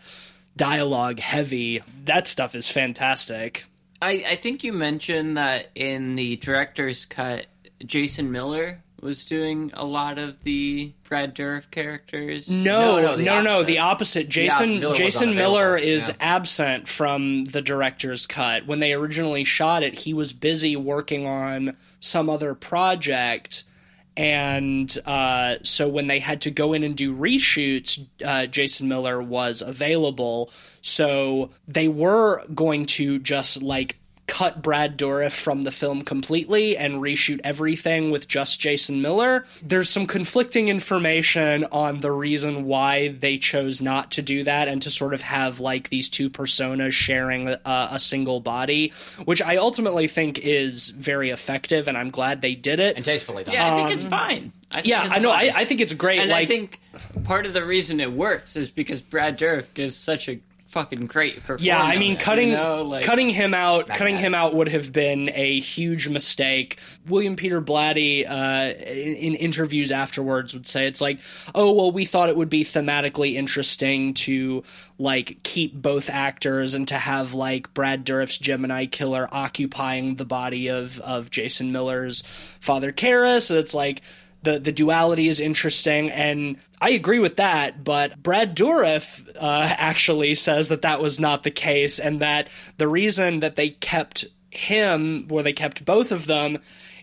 [0.56, 1.84] dialogue heavy.
[2.06, 3.66] That stuff is fantastic.
[4.02, 7.46] I, I think you mentioned that in the director's cut,
[7.86, 12.50] Jason Miller was doing a lot of the Brad Dourif characters.
[12.50, 14.26] No, No, no, no, no, the the opposite.
[14.26, 14.30] opposite.
[14.30, 16.16] Jason Miller was Jason Miller is yeah.
[16.20, 18.66] absent from the director's cut.
[18.68, 23.64] When they originally shot it, he was busy working on some other project.
[24.18, 29.22] And uh, so when they had to go in and do reshoots, uh, Jason Miller
[29.22, 30.52] was available.
[30.82, 33.98] So they were going to just like
[34.32, 39.44] cut Brad Dourif from the film completely and reshoot everything with just Jason Miller.
[39.62, 44.82] There's some conflicting information on the reason why they chose not to do that and
[44.84, 48.94] to sort of have like these two personas sharing uh, a single body,
[49.26, 52.96] which I ultimately think is very effective and I'm glad they did it.
[52.96, 53.54] and tastefully done.
[53.54, 54.54] Yeah, I think it's fine.
[54.74, 55.32] I yeah, I know.
[55.32, 56.20] I, I think it's great.
[56.22, 56.80] and like, I think
[57.26, 60.40] part of the reason it works is because Brad Dourif gives such a
[60.72, 61.64] fucking great performance.
[61.64, 64.92] Yeah, I mean, you cutting know, like- cutting him out, cutting him out would have
[64.92, 66.80] been a huge mistake.
[67.08, 71.20] William Peter Blatty, uh, in, in interviews afterwards, would say it's like,
[71.54, 74.64] oh well, we thought it would be thematically interesting to
[74.98, 80.70] like keep both actors and to have like Brad Dourif's Gemini killer occupying the body
[80.70, 82.22] of of Jason Miller's
[82.60, 83.44] Father Karras.
[83.44, 84.02] So it's like
[84.44, 90.36] the the duality is interesting and I agree with that but Brad Dourif uh, actually
[90.36, 95.28] says that that was not the case and that the reason that they kept him
[95.28, 96.60] where they kept both of them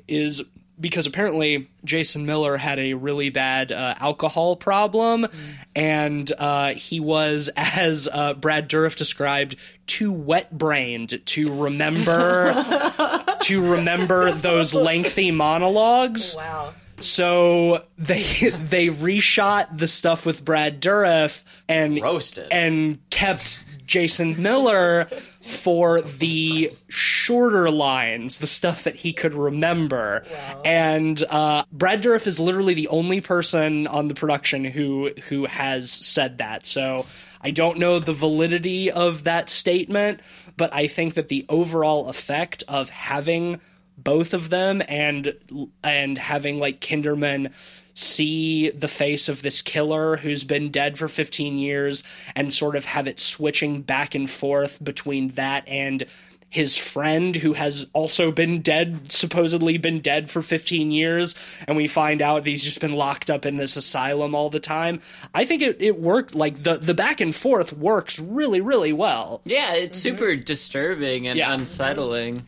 [0.06, 0.42] is
[0.80, 5.26] because apparently Jason Miller had a really bad uh, alcohol problem,
[5.74, 12.52] and uh, he was, as uh, Brad Dourif described, too wet-brained to remember
[13.40, 16.36] to remember those lengthy monologues.
[16.36, 16.74] Wow.
[17.00, 22.48] So they they reshot the stuff with Brad Dourif and Roasted.
[22.50, 25.08] and kept Jason Miller
[25.46, 30.24] for the shorter lines, the stuff that he could remember.
[30.64, 35.90] And uh, Brad Dourif is literally the only person on the production who who has
[35.90, 36.66] said that.
[36.66, 37.06] So
[37.40, 40.20] I don't know the validity of that statement,
[40.56, 43.60] but I think that the overall effect of having
[44.02, 45.34] both of them and
[45.82, 47.52] and having like Kinderman
[47.94, 52.04] see the face of this killer who's been dead for 15 years
[52.36, 56.04] and sort of have it switching back and forth between that and
[56.50, 61.34] his friend who has also been dead supposedly been dead for 15 years
[61.66, 64.98] and we find out he's just been locked up in this asylum all the time
[65.34, 69.42] i think it, it worked like the the back and forth works really really well
[69.44, 71.52] Yeah, it's super disturbing and Yeah.
[71.52, 72.46] unsettling.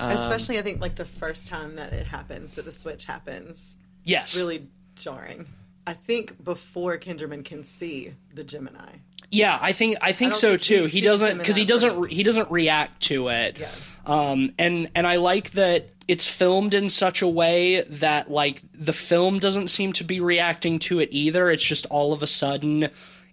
[0.00, 3.76] Um, Especially, I think, like the first time that it happens, that the switch happens,
[4.02, 5.46] yes It's really jarring.
[5.86, 8.96] I think before Kinderman can see the Gemini.
[9.30, 10.84] Yeah, I think I think I so think too.
[10.86, 12.10] He doesn't because he doesn't first.
[12.10, 13.58] he doesn't react to it.
[13.58, 13.68] Yeah.
[14.06, 18.92] Um, and and I like that it's filmed in such a way that like the
[18.92, 21.50] film doesn't seem to be reacting to it either.
[21.50, 22.88] It's just all of a sudden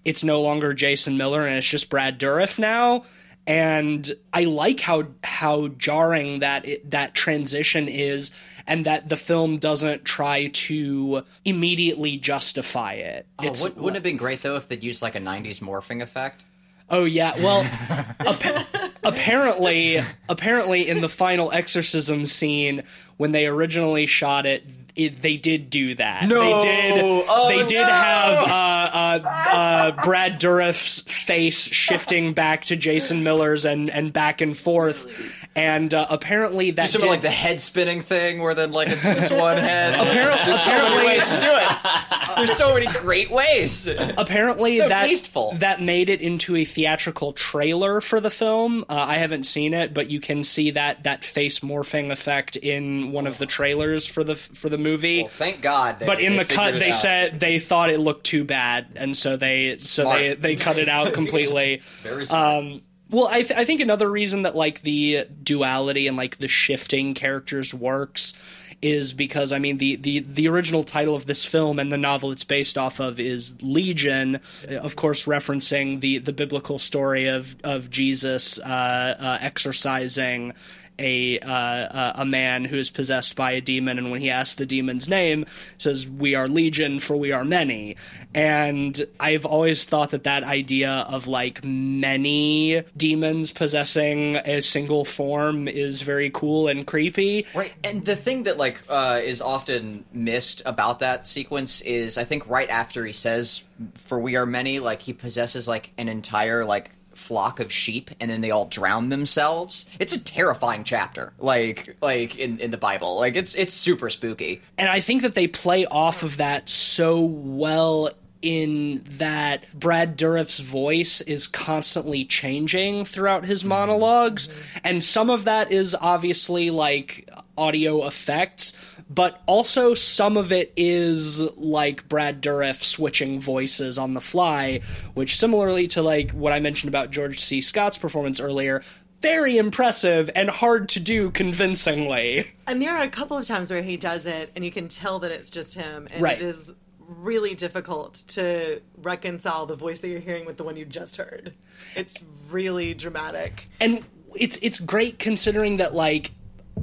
[0.06, 3.04] it's no longer Jason Miller and it's just Brad Dourif now.
[3.48, 8.34] And I like how how jarring that it, that transition is,
[8.68, 13.26] and that the film doesn't try to immediately justify it.
[13.40, 16.02] Oh, would, wouldn't it have been great though if they'd used like a '90s morphing
[16.02, 16.44] effect?
[16.90, 17.62] Oh yeah, well,
[18.20, 18.66] appa-
[19.04, 22.84] apparently, apparently in the final exorcism scene
[23.18, 24.66] when they originally shot it,
[24.98, 26.28] it they did do that.
[26.28, 26.62] No!
[26.62, 27.26] they did.
[27.30, 27.94] Oh, they did no!
[27.94, 34.42] have uh, uh, uh, Brad Dourif's face shifting back to Jason Miller's and and back
[34.42, 38.72] and forth, and uh, apparently that Something did, like the head spinning thing, where then
[38.72, 39.94] like it's, it's one head.
[39.98, 42.36] Appar- There's so many apparently- ways to do it.
[42.38, 43.88] There's so many great ways.
[43.88, 45.54] apparently So that tasteful.
[45.56, 48.86] that made it into a theatrical trailer for the film.
[48.90, 53.12] Uh, I haven't seen it, but you can see that that face morphing effect in
[53.12, 54.87] one of the trailers for the for the movie.
[54.96, 56.00] Well, thank God.
[56.00, 56.96] They, but in the cut, they out.
[56.96, 60.20] said they thought it looked too bad, and so they so Smart.
[60.20, 61.82] they they cut it out completely.
[62.02, 62.64] very smart.
[62.64, 66.48] Um, well, I, th- I think another reason that like the duality and like the
[66.50, 68.34] shifting characters works
[68.82, 72.32] is because I mean the, the the original title of this film and the novel
[72.32, 77.90] it's based off of is Legion, of course referencing the the biblical story of of
[77.90, 80.54] Jesus uh, uh, exorcising
[81.00, 84.66] a uh, a man who is possessed by a demon, and when he asks the
[84.66, 85.46] demon's name,
[85.78, 87.96] says, "We are legion, for we are many."
[88.34, 95.68] And I've always thought that that idea of like many demons possessing a single form
[95.68, 97.46] is very cool and creepy.
[97.54, 102.24] Right, and the thing that like uh, is often missed about that sequence is I
[102.24, 103.64] think right after he says,
[103.96, 106.92] "For we are many," like he possesses like an entire like
[107.28, 109.86] flock of sheep and then they all drown themselves.
[110.00, 111.34] It's a terrifying chapter.
[111.40, 113.18] Like like in, in the Bible.
[113.18, 114.62] Like it's it's super spooky.
[114.78, 118.10] And I think that they play off of that so well
[118.42, 123.70] in that Brad Dourif's voice is constantly changing throughout his mm-hmm.
[123.70, 124.50] monologues.
[124.84, 128.74] And some of that is obviously like audio effects,
[129.10, 134.82] but also some of it is like Brad Dourif switching voices on the fly,
[135.14, 137.62] which similarly to like what I mentioned about George C.
[137.62, 138.84] Scott's performance earlier,
[139.22, 142.52] very impressive and hard to do convincingly.
[142.68, 145.20] And there are a couple of times where he does it, and you can tell
[145.20, 146.42] that it's just him, and Right.
[146.42, 150.84] it is really difficult to reconcile the voice that you're hearing with the one you
[150.86, 151.54] just heard.
[151.96, 153.70] It's really dramatic.
[153.80, 154.04] and
[154.36, 156.32] it's it's great considering that like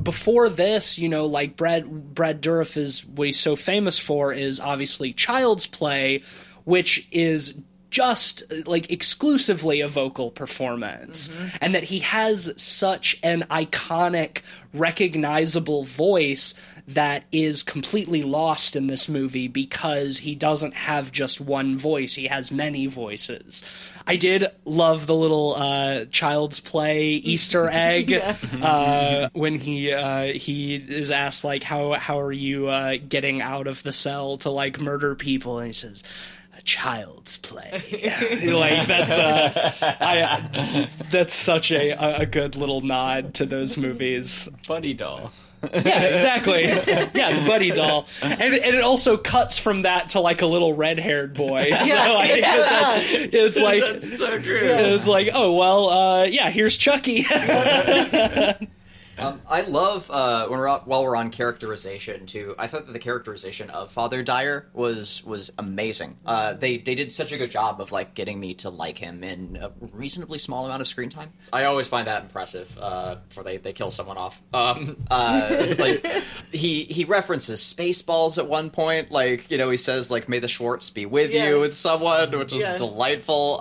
[0.02, 4.60] before this, you know, like Brad Brad Dourif is what he's so famous for is
[4.60, 6.22] obviously Child's Play,
[6.64, 7.54] which is
[7.90, 11.28] just like exclusively a vocal performance.
[11.28, 11.56] Mm-hmm.
[11.60, 14.38] And that he has such an iconic
[14.72, 16.54] recognizable voice
[16.86, 22.26] that is completely lost in this movie because he doesn't have just one voice he
[22.26, 23.62] has many voices.
[24.06, 28.12] I did love the little uh, child's play easter egg
[28.62, 33.66] uh, when he uh, he is asked like how how are you uh, getting out
[33.66, 35.58] of the cell to like murder people?
[35.58, 36.02] And he says
[36.56, 37.82] a child's play.
[38.54, 44.48] Like that's uh I, that's such a, a a good little nod to those movies.
[44.68, 45.32] Buddy doll.
[45.74, 46.62] yeah, exactly.
[46.64, 50.72] yeah, the buddy doll, and and it also cuts from that to like a little
[50.74, 51.70] red haired boy.
[51.84, 54.58] So I think that that's, it's like That's so true.
[54.62, 57.24] it's like oh well, uh, yeah, here's Chucky.
[59.18, 62.54] Um, I love uh, when we're on, while we're on characterization too.
[62.58, 66.18] I thought that the characterization of Father Dyer was was amazing.
[66.26, 69.22] Uh, they they did such a good job of like getting me to like him
[69.22, 71.32] in a reasonably small amount of screen time.
[71.52, 72.68] I always find that impressive.
[72.80, 74.42] Uh, before they, they kill someone off.
[74.52, 76.06] Um, uh, like
[76.52, 79.10] he he references Spaceballs at one point.
[79.10, 81.48] Like you know he says like May the Schwartz be with Yes.
[81.48, 82.76] you with someone, which is Yeah.
[82.76, 83.60] delightful.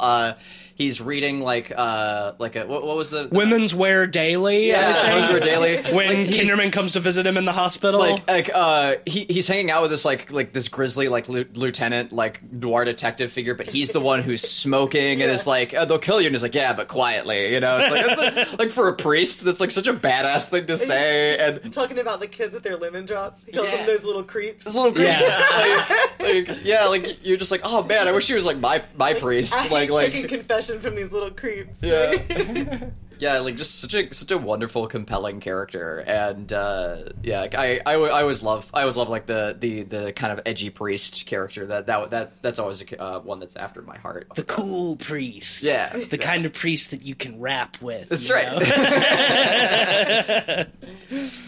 [0.76, 4.68] He's reading like uh like a what, what was the Women's Wear Daily.
[4.70, 8.00] yeah Women's Wear daily When Like, Kinderman comes to visit him in the hospital.
[8.00, 11.46] like like uh he he's hanging out with this like like this grizzly like lieu-
[11.54, 15.86] lieutenant like noir detective figure but he's the one who's smoking and is like oh,
[15.86, 18.56] they'll kill you and he's like yeah but quietly you know it's like it's a,
[18.60, 22.20] like for a priest that's like such a badass thing to say and Talking about
[22.20, 23.78] the kids with their lemon drops, he calls Yeah.
[23.78, 24.64] them those little creeps.
[24.66, 25.08] this little creeps.
[25.10, 26.10] Yes.
[26.20, 28.84] like, like, yeah like you're just like oh man I wish he was like my
[28.98, 30.28] my priest I like hate like taking
[30.64, 31.80] confession from these little creeps.
[31.82, 32.90] yeah
[33.20, 37.80] yeah like just such a such a wonderful compelling character and uh yeah like, I,
[37.86, 41.26] I I always love I always love like the the the kind of edgy priest
[41.26, 45.64] character that that that that's always uh, one that's after my heart the cool priest.
[45.64, 48.10] yeah The kind of priest that you can rap with.
[48.10, 48.52] that's you right
[51.10, 51.20] know?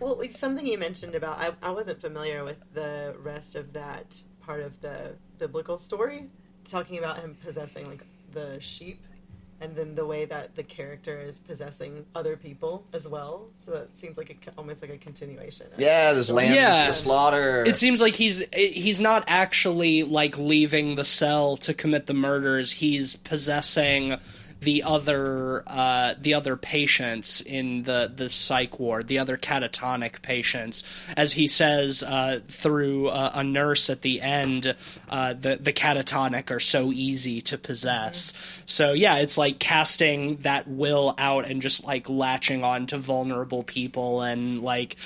[0.00, 4.60] Well, something you mentioned about, I, I wasn't familiar with the rest of that part
[4.60, 6.28] of the biblical story,
[6.64, 9.02] talking about him possessing like the sheep,
[9.60, 13.48] and then the way that the character is possessing other people as well.
[13.64, 15.66] So that seems like a, almost like a continuation.
[15.72, 16.86] of- yeah there's lambs Yeah.
[16.86, 22.06] to slaughter It seems like he's he's not actually like leaving the cell to commit
[22.06, 22.72] the murders.
[22.72, 24.18] He's possessing
[24.60, 30.84] the other uh, the other patients in the the psych ward, the other catatonic patients,
[31.16, 34.74] as he says uh, through uh, a nurse at the end.
[35.08, 38.32] Uh, the the catatonic are so easy to possess.
[38.66, 43.62] So yeah, it's like casting that will out and just like latching on to vulnerable
[43.62, 44.96] people and like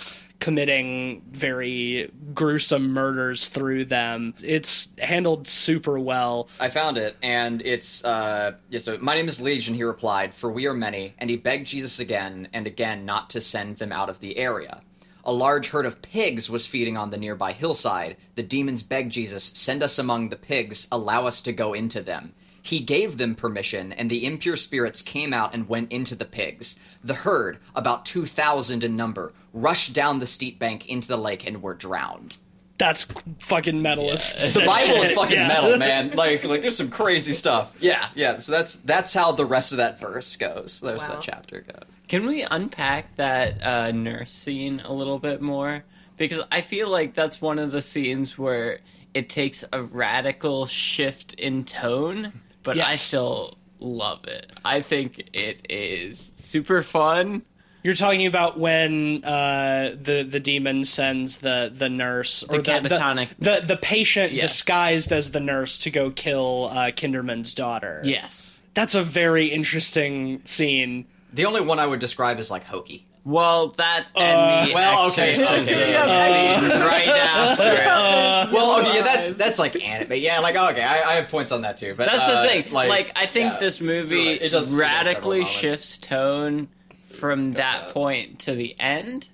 [0.43, 4.34] committing very gruesome murders through them.
[4.43, 6.49] It's handled super well.
[6.59, 8.80] I found it, and it's uh, yeah.
[8.80, 9.72] So my name is Legion.
[9.72, 13.40] He replied, "For we are many." And he begged Jesus again and again not to
[13.40, 14.80] send them out of the area.
[15.24, 18.16] A large herd of pigs was feeding on the nearby hillside.
[18.34, 20.88] The demons begged Jesus, "Send us among the pigs.
[20.90, 22.34] Allow us to go into them."
[22.64, 26.78] He gave them permission, and the impure spirits came out and went into the pigs.
[27.02, 31.60] The herd, about 2,000 in number, rushed down the steep bank into the lake and
[31.60, 32.36] were drowned.
[32.78, 33.04] That's
[33.40, 34.54] fucking metalist.
[34.54, 35.48] The Bible is fucking Yeah.
[35.48, 36.10] metal, man.
[36.12, 37.74] Like, like there's some crazy stuff.
[37.80, 38.38] Yeah, yeah.
[38.38, 40.80] So that's that's how the rest of that verse goes.
[40.80, 41.08] There's Wow.
[41.08, 41.84] that chapter goes.
[42.08, 45.84] Can we unpack that uh, nurse scene a little bit more?
[46.16, 48.80] Because I feel like that's one of the scenes where
[49.14, 52.32] it takes a radical shift in tone,
[52.62, 54.50] but I still love it.
[54.64, 57.42] I think it is super fun.
[57.84, 63.34] You're talking about when uh, the the demon sends the the nurse or The catatonic-
[63.40, 64.42] the, the the patient Yeah.
[64.42, 68.00] disguised as the nurse to go kill uh, Kinderman's daughter.
[68.04, 68.60] Yes.
[68.74, 71.06] that's a very interesting scene.
[71.32, 73.04] The only one I would describe as like hokey.
[73.24, 77.62] Well, that and the uh, well, okay, exorcism okay, uh, scene right after.
[77.72, 77.86] it.
[77.86, 80.14] Uh, well, okay, yeah, that's that's like anime.
[80.14, 81.94] Yeah, like okay, I, I have points on that too.
[81.96, 82.72] But That's uh, the thing.
[82.72, 84.42] Like, like I think yeah, this movie right.
[84.42, 86.68] It does- it radically several shifts tone
[87.10, 89.28] from that point to the end.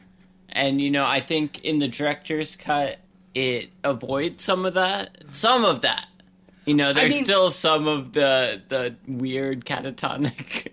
[0.50, 2.98] And you know, I think in the director's cut
[3.34, 5.16] it avoids some of that.
[5.32, 6.06] Some of that.
[6.66, 10.68] You know, there's mean- still some of the the weird catatonic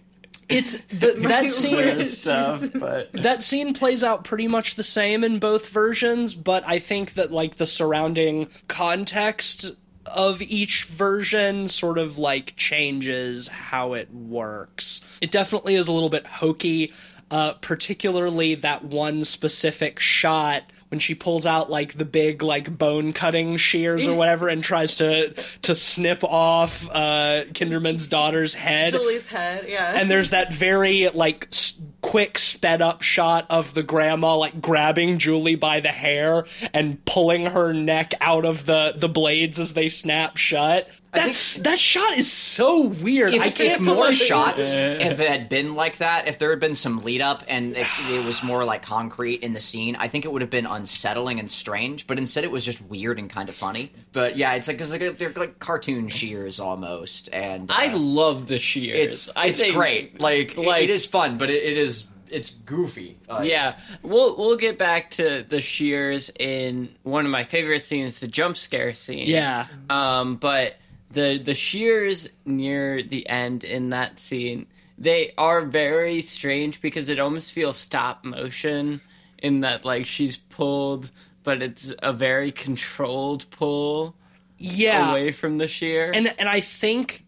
[0.48, 2.08] It's the, that scene.
[2.10, 6.80] stuff, but that scene plays out pretty much the same in both versions, but I
[6.80, 9.72] think that like the surrounding context
[10.06, 15.02] of each version sort of like changes how it works.
[15.22, 16.92] It definitely is a little bit hokey,
[17.32, 23.12] uh, particularly that one specific shot when she pulls out like the big like bone
[23.12, 29.28] cutting shears or whatever and tries to to snip off uh Kinderman's daughter's head Julie's
[29.28, 30.00] head, yeah.
[30.00, 35.18] and there's that very like s- quick sped up shot of the grandma like grabbing
[35.18, 39.90] Julie by the hair and pulling her neck out of the the blades as they
[39.90, 40.88] snap shut.
[41.16, 43.34] That's that shot is so weird.
[43.34, 46.60] If, I can't if more shots, if it had been like that, if there had
[46.60, 50.08] been some lead up and it, it was more like concrete in the scene, I
[50.08, 52.08] think it would have been unsettling and strange.
[52.08, 53.92] But instead, it was just weird and kind of funny.
[54.14, 58.48] But yeah, it's like, it's like they're like cartoon shears almost, and uh, I love
[58.48, 58.98] the shears.
[58.98, 60.20] it's I it's think- great.
[60.20, 63.18] Like, like- it is fun, but it, it is it's goofy.
[63.30, 68.20] Uh, Yeah, we'll we'll get back to the shears in one of my favorite scenes,
[68.20, 69.28] the jump scare scene.
[69.28, 69.68] Yeah.
[69.90, 70.76] Um, but
[71.16, 77.20] the the shears near the end in that scene, they are very strange because it
[77.20, 79.02] almost feels stop motion
[79.40, 81.10] in that like she's pulled,
[81.44, 84.16] but it's a very controlled pull
[84.58, 85.12] Yeah.
[85.12, 86.12] away from the shear.
[86.14, 87.24] and and I think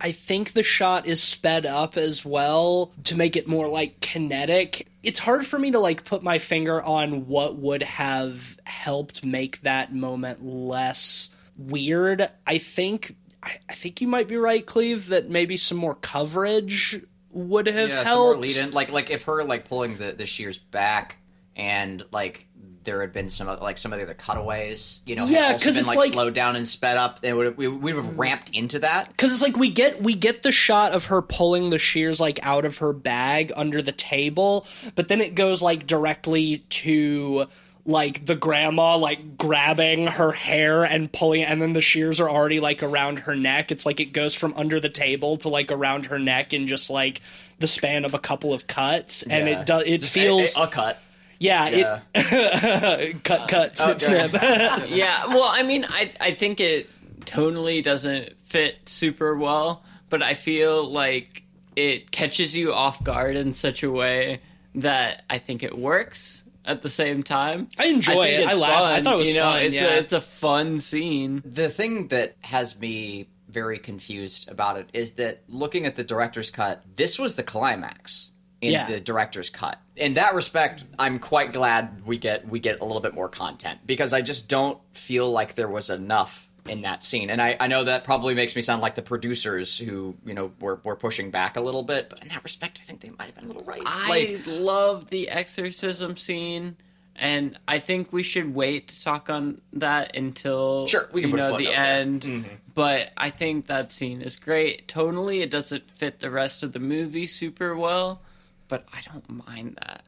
[0.00, 4.88] I think the shot is sped up as well to make it more like kinetic.
[5.04, 9.60] It's hard for me to like put my finger on what would have helped make
[9.60, 12.28] that moment less weird.
[12.46, 17.00] I think I, I think you might be right, Cleve, that maybe some more coverage
[17.30, 18.40] would have yeah, some more helped.
[18.40, 18.70] lead in.
[18.72, 21.18] Like like if her like pulling the the shears back
[21.56, 22.46] and like
[22.84, 25.86] there had been some like some of the other cutaways, you know, Yeah, because it's
[25.86, 27.20] like, like- slowed down and sped up.
[27.20, 29.06] They would we we would have ramped into that.
[29.06, 29.10] Mm.
[29.10, 32.40] Because it's like we get we get the shot of her pulling the shears like
[32.42, 37.46] out of her bag under the table, but then it goes like directly to
[37.84, 42.60] like the grandma like grabbing her hair and pulling and then the shears are already
[42.60, 43.72] like around her neck.
[43.72, 46.90] It's like it goes from under the table to like around her neck in just
[46.90, 47.20] like
[47.58, 49.60] the span of a couple of cuts, and Yeah.
[49.60, 50.98] it does it Just feels a, a cut.
[51.40, 52.00] yeah, Yeah.
[52.14, 54.28] it cut uh, cut snip Okay.
[54.28, 54.32] snip.
[54.90, 56.88] yeah, well, I mean, I I think it
[57.24, 61.42] tonally doesn't fit super well, but I feel like
[61.74, 64.40] it catches you off guard in such a way
[64.76, 67.68] that I think it works at the same time.
[67.78, 68.46] I enjoy think it.
[68.48, 68.82] I it's laugh.
[68.82, 69.84] I thought it was you know, fun, It's yeah.
[69.84, 71.42] a it's a fun scene.
[71.44, 76.50] The thing that has me very confused about it is that looking at the director's
[76.50, 78.86] cut, this was the climax in Yeah.
[78.86, 79.78] the director's cut.
[79.96, 83.80] In that respect, I'm quite glad we get we get a little bit more content
[83.84, 87.30] because I just don't feel like there was enough in that scene.
[87.30, 90.52] And I, I know that probably makes me sound like the producers who, you know,
[90.60, 93.26] were, were pushing back a little bit, but in that respect I think they might
[93.26, 93.82] have been a little right.
[93.84, 96.76] I like love the exorcism scene.
[97.14, 101.58] And I think we should wait to talk on that until Sure, we you know
[101.58, 102.22] the end.
[102.22, 102.48] Mm-hmm.
[102.74, 104.88] But I think that scene is great.
[104.88, 108.22] Tonally, it doesn't fit the rest of the movie super well,
[108.68, 110.04] but I don't mind that.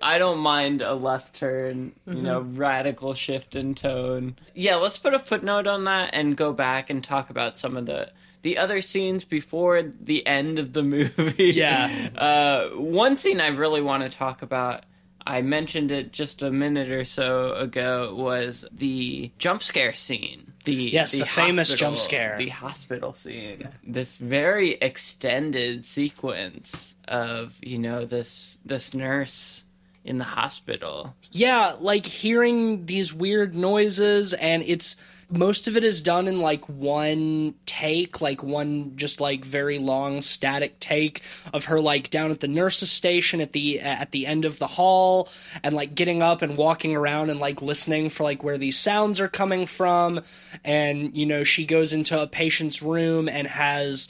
[0.00, 4.36] I don't mind a left turn, you know, radical shift in tone.
[4.54, 7.86] Yeah, let's put a footnote on that and go back and talk about some of
[7.86, 8.10] the
[8.42, 11.52] the other scenes before the end of the movie.
[11.52, 12.10] Yeah.
[12.16, 14.84] Uh, one scene I really want to talk about
[15.26, 20.52] I mentioned it just a minute or so ago was the jump scare scene.
[20.64, 22.34] The Yes, the famous hospital- jump scare.
[22.38, 23.68] The hospital scene.
[23.86, 29.64] This very extended sequence of, you know, this this nurse
[30.04, 31.14] in the hospital.
[31.30, 34.96] Yeah, like hearing these weird noises, and it's
[35.32, 40.20] most of it is done in like one take, like one just like very long
[40.20, 41.22] static take
[41.52, 44.66] of her like down at the nurse's station at the at the end of the
[44.66, 45.28] hall,
[45.62, 49.20] and like getting up and walking around and like listening for like where these sounds
[49.20, 50.20] are coming from,
[50.64, 54.08] and you know she goes into a patient's room and has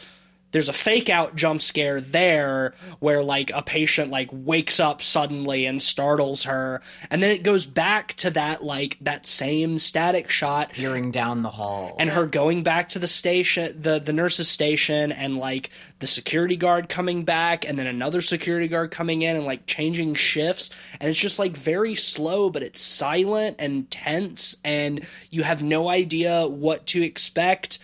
[0.53, 5.67] there's a fake out jump scare there where like a patient like wakes up suddenly
[5.67, 6.81] and startles her.
[7.11, 10.73] And then it goes back to that like that same static shot.
[10.73, 11.97] Peering down the hall.
[11.99, 16.57] and her going back to the station the the nurse's station and like the security
[16.57, 20.71] guard coming back and then another security guard coming in and like changing shifts.
[21.01, 24.57] And it's just like very slow but it's silent and tense.
[24.65, 27.79] And you have no idea what to expect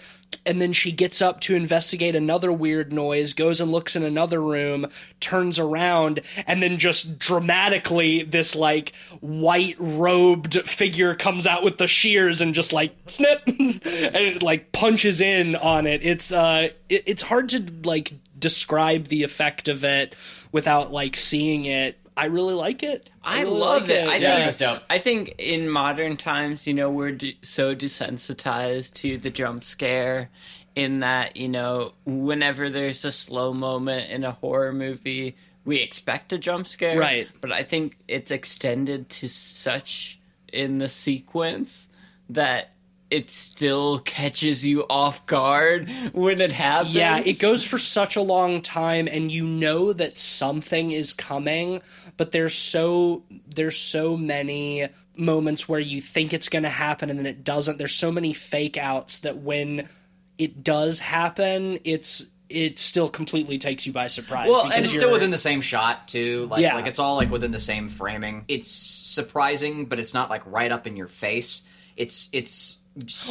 [0.44, 4.40] and then she gets up to investigate another weird noise, goes and looks in another
[4.40, 4.86] room,
[5.20, 11.86] turns around, and then just dramatically this like white robed figure comes out with the
[11.86, 13.42] shears and just like snip
[13.84, 16.02] and like punches in on it.
[16.02, 20.14] It's uh it, it's hard to like describe the effect of it
[20.52, 21.98] without like seeing it.
[22.18, 23.08] I really like it.
[23.22, 24.08] I, really love like it.
[24.08, 24.34] I Yeah.
[24.36, 24.82] think It's dope.
[24.90, 30.28] I think in modern times, you know, we're de- so desensitized to the jump scare.
[30.74, 36.32] In that, you know, whenever there's a slow moment in a horror movie, we expect
[36.32, 36.96] a jump scare.
[36.98, 37.26] Right.
[37.40, 40.20] But I think it's extended to such
[40.52, 41.88] in the sequence
[42.30, 42.74] that
[43.10, 46.94] it still catches you off guard when it happens.
[46.94, 51.80] Yeah, it goes for such a long time and you know that something is coming,
[52.16, 57.18] but there's so there's so many moments where you think it's going to happen and
[57.18, 57.78] then it doesn't.
[57.78, 59.88] There's so many fake outs that when
[60.36, 64.48] it does happen, it's it still completely takes you by surprise.
[64.48, 66.46] Well, and it's still within the same shot too.
[66.50, 66.74] Like, Yeah.
[66.74, 68.44] like it's all like within the same framing.
[68.48, 71.62] It's surprising, but it's not like right up in your face.
[71.96, 72.77] It's it's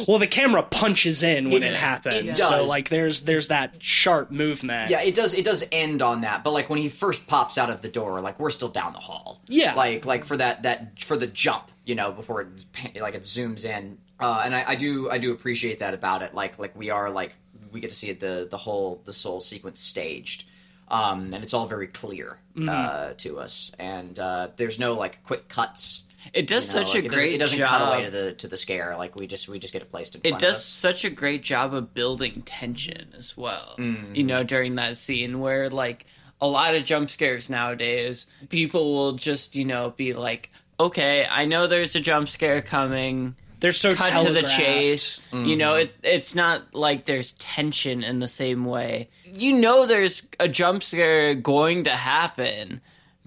[0.06, 3.74] Well, the camera punches in when It- it, happens, it so like there's there's that
[3.82, 4.90] sharp movement.
[4.90, 6.44] yeah, it does it does end on that.
[6.44, 8.98] But like when he first pops out of the door, like we're still down the
[9.00, 9.40] hall.
[9.48, 9.74] Yeah.
[9.74, 13.64] like like for that that for the jump, you know, before it like it zooms
[13.64, 13.98] in.
[14.20, 16.34] Uh, and I, I do I do appreciate that about it.
[16.34, 17.34] Like like we are like
[17.72, 20.44] we get to see the the whole the whole sequence staged.
[20.90, 22.68] Um, and it's all very clear Mm-hmm.
[22.70, 26.02] uh, to us, and uh, there's no like quick cuts.
[26.34, 27.68] It does you know, such like, a it great doesn't, it doesn't job.
[27.68, 28.94] cut away to the to the scare.
[28.96, 30.20] Like we just we just get it placed in.
[30.24, 30.64] it front does Of us.
[30.64, 33.74] such a great job of building tension as well.
[33.78, 34.14] Mm-hmm.
[34.14, 36.06] You know, during that scene where like
[36.40, 41.44] a lot of jump scares nowadays, people will just, you know, be like, "Okay, I
[41.46, 45.18] know there's a jump scare coming." They're so Cut to the chase.
[45.32, 45.58] You Mm-hmm.
[45.58, 49.08] know, it it's not like there's tension in the same way.
[49.24, 52.80] You know there's a jump scare going to happen,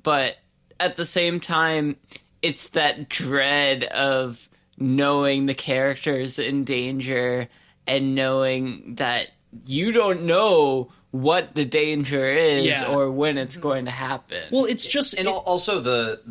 [0.03, 0.37] but
[0.79, 1.97] at the same time
[2.41, 7.47] it's that dread of knowing the characters in danger
[7.87, 9.27] and knowing that
[9.65, 12.87] you don't know what the danger is Yeah.
[12.87, 14.43] or when it's going to happen.
[14.51, 16.21] Well, it's just and it- also the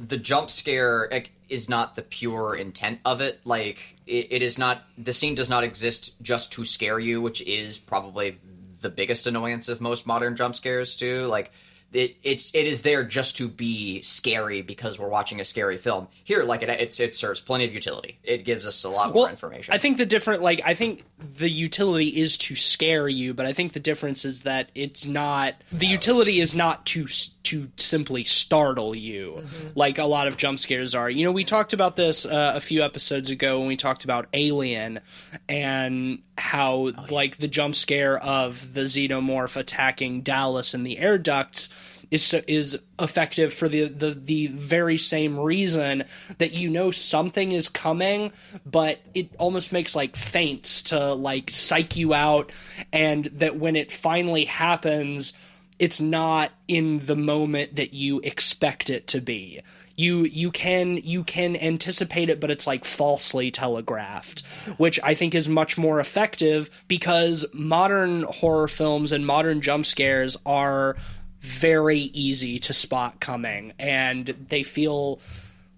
[0.00, 1.10] the jump scare
[1.48, 5.50] is not the pure intent of it like it, it is not the scene does
[5.50, 8.38] not exist just to scare you which is probably
[8.80, 11.50] the biggest annoyance of most modern jump scares too like
[11.92, 16.08] it, it's it is there just to be scary because we're watching a scary film.
[16.24, 18.18] Here like it it's, it serves plenty of utility.
[18.22, 19.72] It gives us a lot more information.
[19.72, 23.52] I think the different, like, I think the utility is to scare you, but I
[23.52, 25.54] think the difference is that it's not.
[25.72, 27.06] The utility is not to
[27.44, 29.42] to simply startle you,
[29.74, 31.10] like a lot of jump scares are.
[31.10, 34.26] You know, we talked about this uh, a few episodes ago when we talked about
[34.32, 35.00] Alien
[35.48, 41.70] and how, like, the jump scare of the xenomorph attacking Dallas in the air ducts
[42.10, 46.04] is is effective for the, the the very same reason
[46.38, 48.32] that you know something is coming,
[48.64, 52.50] but it almost makes like feints to like psych you out,
[52.92, 55.32] and that when it finally happens,
[55.78, 59.60] it's not in the moment that you expect it to be.
[59.96, 64.46] You you can you can anticipate it, but it's like falsely telegraphed,
[64.76, 70.36] which I think is much more effective because modern horror films and modern jump scares
[70.46, 70.96] are
[71.40, 75.20] very easy to spot coming and they feel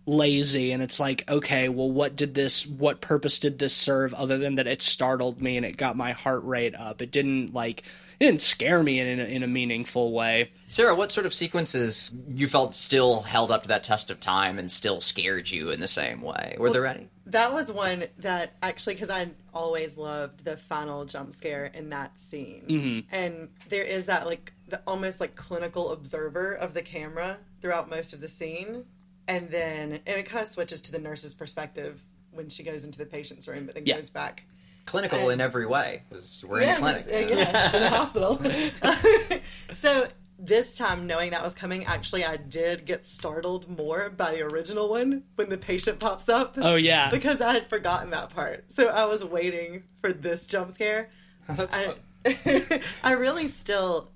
[0.07, 4.39] lazy and it's like okay well what did this what purpose did this serve other
[4.39, 7.81] than that it startled me and it got my heart rate up it didn't like
[8.19, 12.13] it didn't scare me in a, in a meaningful way Sarah, what sort of sequences
[12.29, 15.81] you felt still held up to that test of time and still scared you in
[15.81, 16.55] the same way?
[16.61, 17.09] Were there any?
[17.27, 22.21] That was one that actually, because I always loved the final jump scare in that
[22.21, 23.13] scene, Mm-hmm.
[23.13, 28.13] and there is that like the almost like clinical observer of the camera throughout most
[28.13, 28.85] of the scene,
[29.29, 32.03] and then and it kind of switches to the nurse's perspective
[32.33, 33.97] when she goes into the patient's room, but then Yeah.
[33.97, 34.45] goes back.
[34.87, 36.03] Clinical in every way.
[36.11, 37.07] 'cause We're in a clinic.
[37.07, 38.41] it's- uh, yeah, it's in a hospital.
[39.75, 40.09] so
[40.39, 44.89] this time, knowing that was coming, actually, I did get startled more by the original
[44.89, 46.55] one when the patient pops up.
[46.57, 48.71] oh yeah because I had forgotten that part.
[48.73, 51.11] So I was waiting for this jump scare.
[51.49, 51.95] That's I.
[53.03, 54.11] I really still,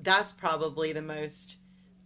[0.00, 1.58] that's probably the most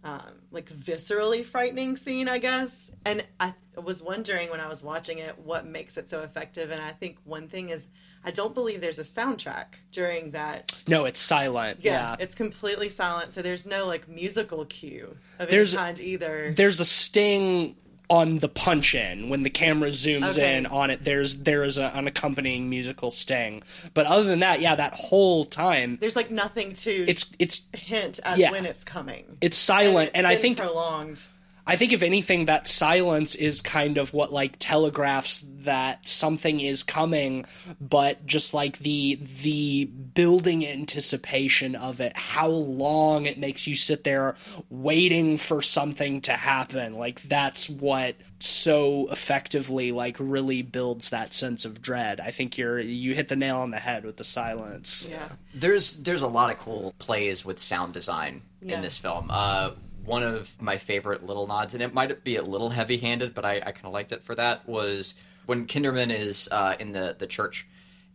[0.03, 2.91] um, like viscerally frightening scene, I guess.
[3.05, 6.71] And I was wondering when I was watching it what makes it so effective.
[6.71, 7.87] And I think one thing is
[8.25, 10.83] I don't believe there's a soundtrack during that.
[10.87, 13.33] no it's silent Yeah, yeah, it's completely silent.
[13.33, 16.51] So there's no like musical cue of There's- any kind either.
[16.53, 17.75] there's a sting
[18.17, 20.55] on the punch in when the camera zooms Okay.
[20.57, 24.61] in on it there's there is a, an accompanying musical sting but other than that
[24.61, 28.51] yeah that whole time there's like nothing to it's it's hint at Yeah.
[28.51, 29.23] when it's coming.
[29.41, 31.19] it's silent it's and, i think prolonged.
[31.65, 36.83] I think if anything, that silence is kind of what like telegraphs that something is
[36.83, 37.45] coming,
[37.79, 44.03] but just like the the building anticipation of it, how long it makes you sit
[44.03, 44.35] there
[44.69, 46.95] waiting for something to happen.
[46.95, 52.19] Like that's what so effectively like really builds that sense of dread.
[52.19, 55.07] I think you're you hit the nail on the head with the silence.
[55.09, 55.29] Yeah.
[55.53, 58.75] There's there's a lot of cool plays with sound design Yeah.
[58.75, 59.27] in this film.
[59.29, 59.71] Uh,
[60.05, 63.57] one of my favorite little nods, and it might be a little heavy-handed, but I,
[63.57, 64.67] I kind of liked it for that.
[64.67, 67.67] Was when Kinderman is uh, in the the church,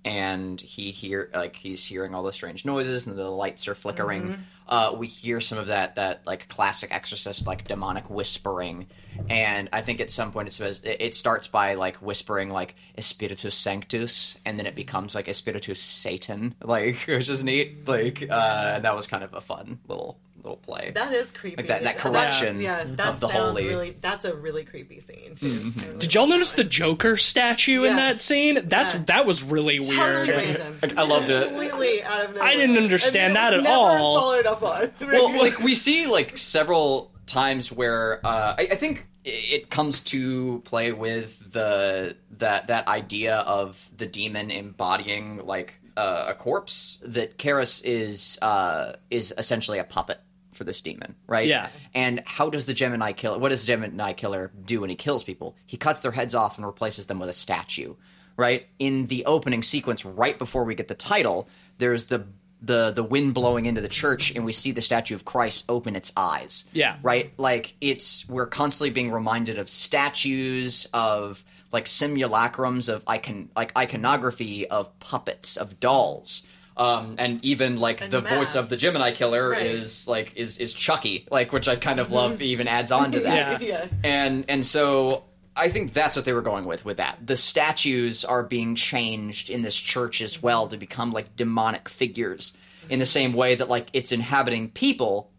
[0.05, 4.23] and he hear like he's hearing all the strange noises, and the lights are flickering.
[4.23, 4.43] Mm-hmm.
[4.69, 8.87] Uh, we hear some of that that like classic Exorcist like demonic whispering,
[9.31, 12.75] and I think at some point it says it, it starts by like whispering like
[12.97, 17.89] Espiritus Sanctus, and then it becomes like Espiritus Satan, like which is neat.
[17.89, 20.19] Like uh, and that was kind of a fun little
[20.49, 20.93] little play.
[20.95, 21.57] That is creepy.
[21.59, 23.67] Like that- that corruption yeah, that of the holy.
[23.67, 25.71] Really, that's a really creepy scene too.
[25.99, 28.61] Did y'all notice the Joker statue in that scene?
[28.69, 29.03] That's Yeah.
[29.07, 30.29] that was really weird.
[30.29, 30.79] Random.
[30.97, 31.49] I loved it.
[31.49, 32.43] Completely out of nowhere.
[32.49, 34.21] I didn't understand that at never all.
[34.21, 34.91] Followed up on.
[35.01, 40.61] well, like we see like several times where uh, I, I think it comes to
[40.65, 47.01] play with the that that idea of the demon embodying like uh, a corpse.
[47.05, 50.21] That Karras is uh, is essentially a puppet
[50.59, 51.49] for this demon, right?
[51.49, 51.71] Yeah.
[51.95, 53.39] And how does the Gemini killer?
[53.39, 55.57] What does the Gemini killer do when he kills people?
[55.65, 57.95] He cuts their heads off and replaces them with a statue,
[58.37, 58.67] right?
[58.79, 61.49] In the opening sequence, right before we get the title,
[61.79, 62.27] there's the
[62.61, 65.97] the the wind blowing into the church, and we see the statue of Christ open
[65.97, 66.65] its eyes.
[66.73, 66.97] Yeah.
[67.03, 67.33] Right.
[67.39, 74.67] Like it's we're constantly being reminded of statues of like simulacrums of icon like iconography
[74.67, 76.43] of puppets of dolls.
[76.79, 78.77] Um, and even like And the voice of the.
[78.77, 79.67] Gemini killer Right.
[79.67, 82.41] is like is is Chucky, like which I kind of love.
[82.41, 83.61] even adds on to that.
[83.61, 83.69] Yeah.
[83.69, 83.87] yeah.
[84.05, 85.25] And and so
[85.57, 87.19] I think that's what they were going with with that.
[87.27, 92.57] The statues are being changed in this church as well to become like demonic figures
[92.89, 95.33] in the same way that like it's inhabiting people,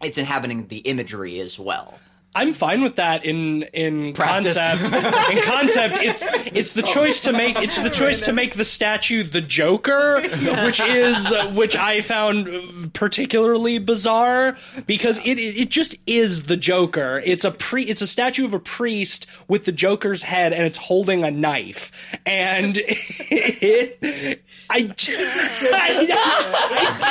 [0.00, 1.98] it's inhabiting the imagery as well.
[2.36, 4.56] I'm fine with that in in Practice.
[4.58, 5.30] concept.
[5.30, 9.22] in concept, it's it's the choice to make it's the choice to make the statue
[9.22, 10.20] the Joker,
[10.64, 14.56] which is uh, which I found particularly bizarre
[14.86, 17.22] because it it it just is the Joker.
[17.24, 20.78] It's a pre it's a statue of a priest with the Joker's head and it's
[20.78, 21.92] holding a knife,
[22.26, 24.94] and it, I, I,
[26.98, 27.06] I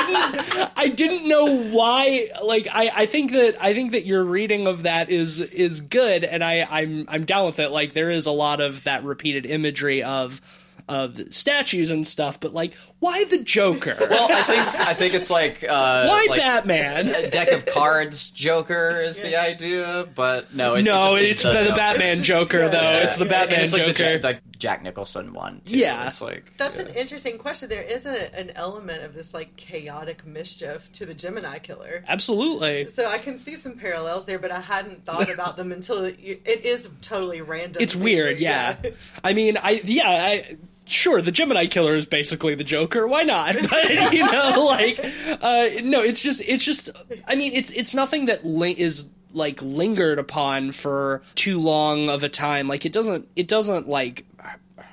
[0.56, 2.30] didn't I didn't know why.
[2.44, 6.24] Like I, I think that I think that your reading of that is is good,
[6.24, 7.72] and I I'm I'm down with it.
[7.72, 10.42] Like there is a lot of that repeated imagery of
[10.90, 13.96] of statues and stuff, but like why the Joker?
[14.10, 17.08] Well, I think I think it's like uh, why like Batman?
[17.08, 21.44] A deck of cards Joker is the idea, but no, it, it no, just- it's,
[21.44, 21.76] the, the Joker.
[21.76, 22.82] Batman Joker though.
[22.82, 23.04] Yeah.
[23.04, 24.18] It's the And Batman it's like Joker.
[24.18, 25.60] the, like Jack Nicholson one.
[25.66, 25.78] Too.
[25.78, 26.08] Yeah.
[26.08, 26.86] it's like That's yeah.
[26.86, 27.68] an interesting question.
[27.68, 32.02] There is a, an element of this like chaotic mischief to the Gemini killer.
[32.08, 32.88] Absolutely.
[32.88, 36.40] So I can see some parallels there, but I hadn't thought about them until you,
[36.46, 37.84] it is totally random.
[37.84, 38.78] It's weird, yeah.
[39.22, 43.06] I mean, I yeah, I sure the Gemini killer is basically the Joker.
[43.06, 43.58] Why not?
[43.70, 44.98] But you know, like,
[45.42, 46.90] uh, no, it's just it's just.
[47.28, 52.24] I mean, it's it's nothing that li- is like lingered upon for too long of
[52.24, 52.70] a time.
[52.70, 54.26] Like it doesn't it doesn't like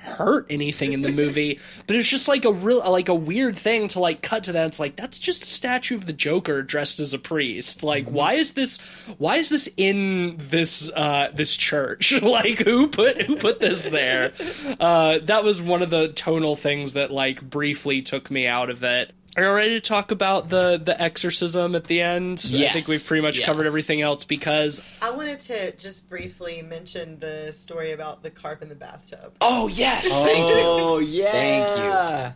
[0.01, 3.87] hurt anything in the movie, but it's just like a real like a weird thing
[3.89, 4.67] to like cut to that.
[4.67, 7.83] It's like that's just a statue of the Joker dressed as a priest.
[7.83, 8.79] Like why is this
[9.17, 12.13] why is this in this uh this church?
[12.21, 14.33] like who put who put this there?
[14.79, 18.83] Uh that was one of the tonal things that like briefly took me out of
[18.83, 19.11] it.
[19.37, 22.43] Are you ready to talk about the the exorcism at the end?
[22.53, 23.45] I think we've pretty much Yes.
[23.45, 28.61] covered everything else because I wanted to just briefly mention the story about the carp
[28.61, 29.33] in the bathtub.
[29.39, 30.55] oh yes, oh, Thank you.
[30.57, 31.31] Oh yeah.
[31.31, 32.35] Thank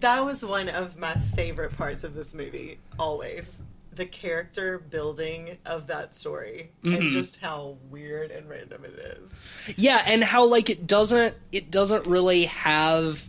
[0.00, 3.60] That was one of my favorite parts of this movie, always.
[3.94, 7.08] The character building of that story and mm-hmm.
[7.10, 9.30] just how weird and random it is.
[9.76, 13.28] Yeah, and how like it doesn't it doesn't really have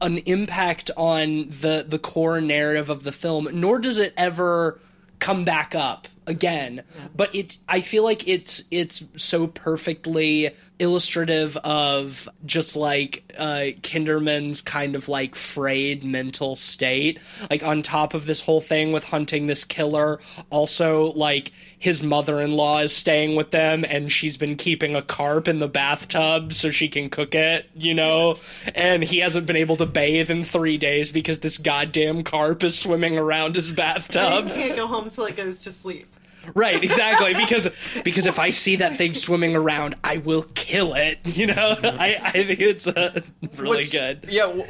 [0.00, 4.80] an impact on the the core narrative of the film, nor does it ever
[5.18, 6.82] come back up again.
[7.14, 14.60] But it I feel like it's it's so perfectly illustrative of just like uh Kinderman's
[14.62, 17.20] kind of like frayed mental state.
[17.50, 20.20] Like on top of this whole thing with hunting this killer,
[20.50, 25.58] also like his mother-in-law is staying with them and she's been keeping a carp in
[25.58, 28.36] the bathtub so she can cook it, you know?
[28.74, 32.78] And he hasn't been able to bathe in 3 days because this goddamn carp is
[32.78, 34.48] swimming around his bathtub.
[34.48, 36.06] can't go home till it goes to sleep.
[36.54, 37.34] Right, exactly.
[37.34, 37.68] Because
[38.04, 41.18] because if I see that thing swimming around, I will kill it.
[41.24, 43.20] You know, I, I think it's uh,
[43.56, 44.26] really What's- good.
[44.28, 44.64] Yeah, w-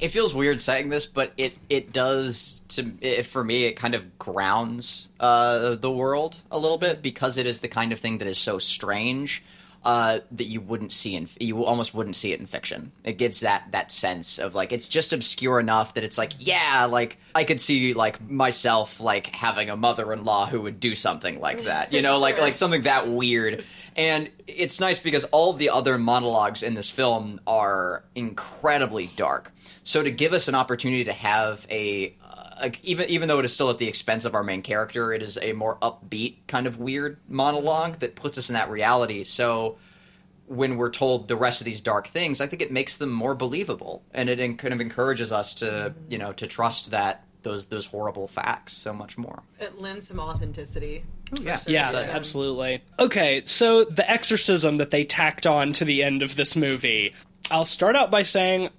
[0.00, 3.64] it feels weird saying this, but it it does to it, for me.
[3.64, 7.92] It kind of grounds uh, the world a little bit because it is the kind
[7.92, 9.42] of thing that is so strange
[9.86, 12.90] uh, that you wouldn't see in you almost wouldn't see it in fiction.
[13.04, 16.88] It gives that that sense of like it's just obscure enough that it's like yeah,
[16.90, 21.62] like I could see like myself like having a mother-in-law who would do something like
[21.62, 21.92] that.
[21.92, 23.64] You know, like like something that weird.
[23.96, 29.52] And it's nice because all the other monologues in this film are incredibly dark.
[29.84, 33.44] So to give us an opportunity to have a uh, like even even though it
[33.44, 36.66] is still at the expense of our main character, it is a more upbeat kind
[36.66, 39.24] of weird monologue that puts us in that reality.
[39.24, 39.78] So
[40.46, 43.34] when we're told the rest of these dark things, I think it makes them more
[43.34, 47.66] believable, and it en- kind of encourages us to you know to trust that those
[47.66, 49.42] those horrible facts so much more.
[49.58, 51.04] It lends some authenticity.
[51.32, 52.82] Oh, yeah, Yeah, So- absolutely.
[52.98, 57.14] Okay, so the exorcism that they tacked on to the end of this movie.
[57.50, 58.70] I'll start out by saying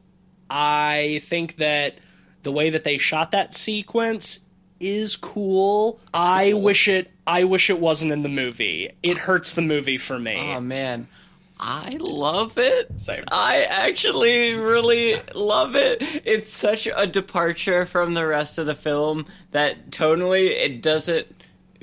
[0.49, 1.95] I think that
[2.43, 4.39] the way that they shot that sequence
[4.79, 5.99] is cool.
[6.13, 8.89] I wish it I wish it wasn't in the movie.
[9.03, 10.37] It hurts the movie for me.
[10.55, 11.07] Oh man.
[11.59, 13.01] I love it.
[13.01, 13.23] Same.
[13.31, 16.03] I actually really love it.
[16.23, 21.36] It's such a departure from the rest of the film that tonally it doesn't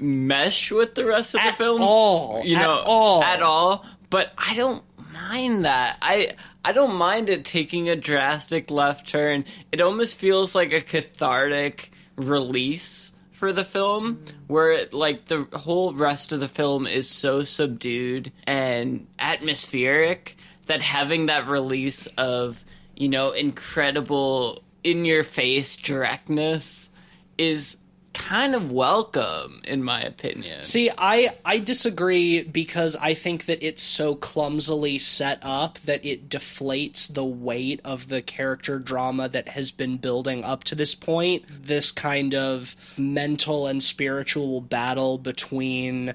[0.05, 1.81] mesh with the rest of At the film.
[1.83, 2.43] all.
[2.45, 3.23] You At know, all.
[3.23, 3.85] At all.
[4.11, 4.83] But I don't
[5.13, 5.97] mind that.
[6.03, 6.33] I
[6.65, 9.45] I don't mind it taking a drastic left turn.
[9.73, 15.93] It almost feels like a cathartic release for the film where it, like the whole
[15.93, 20.37] rest of the film is so subdued and atmospheric
[20.67, 22.65] that having that release of
[22.97, 26.89] you know incredible in your face directness
[27.37, 27.77] is
[28.15, 33.83] kind of welcome in my opinion See, I I disagree because I think that it's
[33.83, 39.71] so clumsily set up that it deflates the weight of the character drama that has
[39.71, 41.45] been building up to this point.
[41.49, 46.15] This kind of mental and spiritual battle between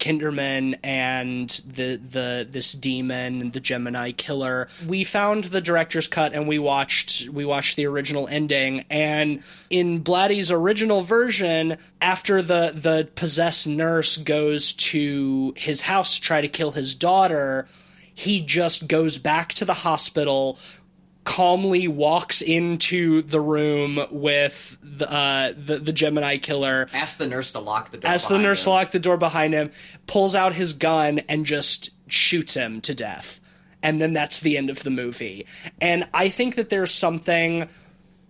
[0.00, 4.68] Kinderman and the the this demon, the Gemini killer.
[4.86, 8.84] We found the director's cut and we watched we watched the original ending.
[8.90, 16.20] And in Blatty's original version, after the the possessed nurse goes to his house to
[16.20, 17.68] try to kill his daughter,
[18.14, 20.58] he just goes back to the hospital
[21.30, 27.52] calmly walks into the room with the uh, the, the Gemini killer Ask the nurse
[27.52, 28.10] to lock the door.
[28.10, 28.72] as the behind nurse him.
[28.72, 29.70] locked the door behind him,
[30.08, 33.40] pulls out his gun and just shoots him to death.
[33.80, 35.46] And then that's the end of the movie.
[35.80, 37.68] And I think that there's something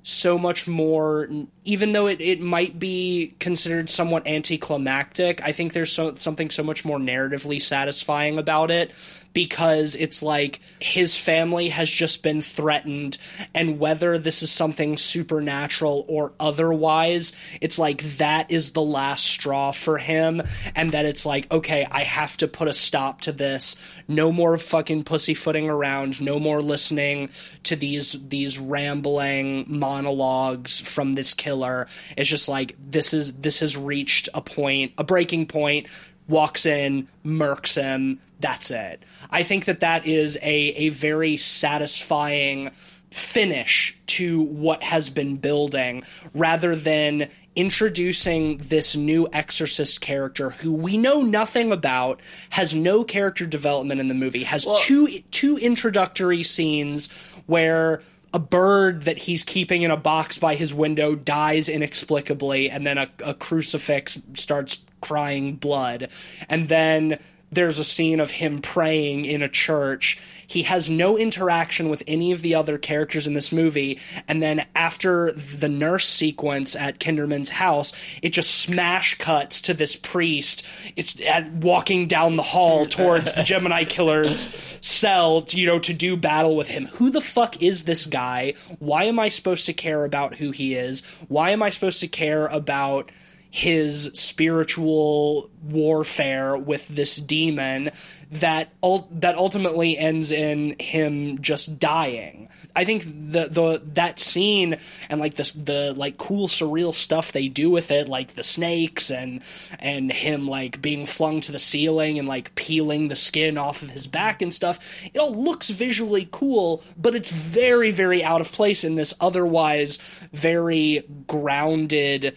[0.02, 1.28] so much more
[1.64, 6.62] even though it, it might be considered somewhat anticlimactic i think there's so, something so
[6.62, 8.92] much more narratively satisfying about it
[9.32, 13.18] because it's like his family has just been threatened
[13.54, 19.70] and whether this is something supernatural or otherwise it's like that is the last straw
[19.70, 20.42] for him
[20.74, 23.76] and that it's like okay i have to put a stop to this.
[24.08, 27.30] No more fucking pussyfooting around no more listening
[27.64, 31.86] to these these rambling monologues from this killer.
[32.16, 35.86] It's just like this is this has reached a point a breaking point
[36.30, 38.20] walks in, murks him.
[38.40, 39.02] That's it.
[39.30, 42.70] I think that that is a a very satisfying
[43.10, 46.02] finish to what has been building
[46.32, 52.20] rather than introducing this new exorcist character who we know nothing about
[52.50, 57.10] has no character development in the movie has two two introductory scenes
[57.46, 58.00] where
[58.32, 62.96] a bird that he's keeping in a box by his window dies inexplicably and then
[62.96, 66.08] a, a crucifix starts crying blood
[66.48, 67.18] and then
[67.52, 70.20] there's a scene of him praying in a church.
[70.46, 73.98] He has no interaction with any of the other characters in this movie.
[74.28, 77.92] And then after the nurse sequence at Kinderman's house,
[78.22, 80.64] it just smash cuts to this priest.
[80.96, 84.48] It's at, walking down the hall towards the Gemini killer's
[84.80, 86.86] cell, to, you know, to do battle with him.
[86.86, 88.54] Who the fuck is this guy?
[88.78, 91.02] Why am I supposed to care about who he is?
[91.28, 93.10] Why am I supposed to care about
[93.50, 97.90] his spiritual warfare with this demon
[98.30, 102.48] that ul- that ultimately ends in him just dying.
[102.76, 104.78] I think the the that scene
[105.08, 109.10] and like this the like cool surreal stuff they do with it, like the snakes
[109.10, 109.42] and
[109.80, 113.90] and him like being flung to the ceiling and like peeling the skin off of
[113.90, 114.78] his back and stuff.
[115.12, 119.98] It all looks visually cool, but it's very very out of place in this otherwise
[120.32, 122.36] very grounded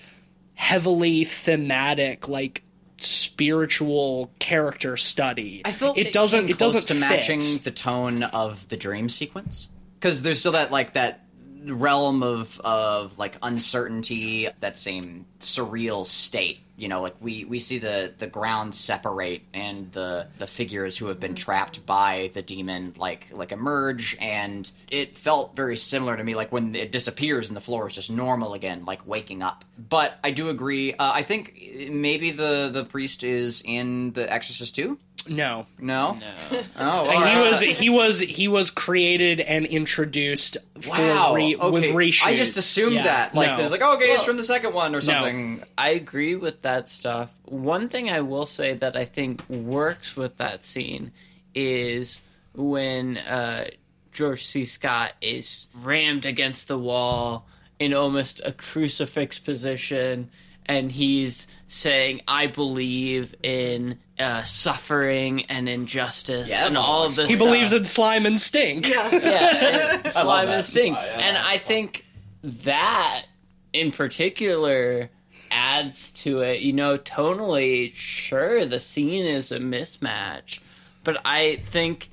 [0.64, 2.64] heavily thematic like
[2.98, 5.62] spiritual character study.
[5.66, 7.00] I felt it doesn't it doesn't to fit.
[7.02, 9.68] matching the tone of the dream sequence
[10.00, 11.26] because there's still that like that
[11.66, 16.60] realm of of like uncertainty, that same surreal state.
[16.76, 21.08] You know, like we we see the the ground separate and the the figures who
[21.08, 26.24] have been trapped by the demon like like emerge, and it felt very similar to
[26.24, 26.34] me.
[26.36, 29.66] Like when it disappears and the floor is just normal again, like waking up.
[29.78, 30.94] But I do agree.
[30.94, 34.98] Uh, I think maybe the the priest is in the Exorcist too.
[35.28, 35.66] No.
[35.80, 36.14] No.
[36.52, 36.62] No.
[36.78, 37.50] Oh, And he alright.
[37.50, 40.58] was he was he was created and introduced
[40.88, 41.30] Wow.
[41.30, 41.70] for re, okay.
[41.72, 42.26] with reshoots.
[42.28, 43.36] I just assumed Yeah, that.
[43.36, 43.58] Like, no.
[43.58, 45.64] there's like, oh, okay, it's from the second one or something.
[45.78, 47.32] I agree with that stuff.
[47.46, 51.12] One thing I will say that I think works with that scene
[51.56, 52.20] is
[52.54, 53.68] when uh,
[54.12, 54.66] George C.
[54.66, 57.48] Scott is rammed against the wall
[57.80, 60.30] in almost a crucifix position,
[60.66, 67.28] and he's saying, "I believe in uh, suffering and injustice Yeah, and all of this."
[67.30, 68.88] he stuff." believes in slime and stink.
[68.88, 69.10] Yeah.
[69.16, 70.98] yeah, and slime and stink.
[70.98, 71.20] Uh, yeah.
[71.20, 72.06] And I think
[72.44, 73.24] that
[73.72, 75.10] in particular
[75.52, 76.62] adds to it.
[76.62, 80.60] You know, tonally, sure, the scene is a mismatch,
[81.04, 82.10] but I think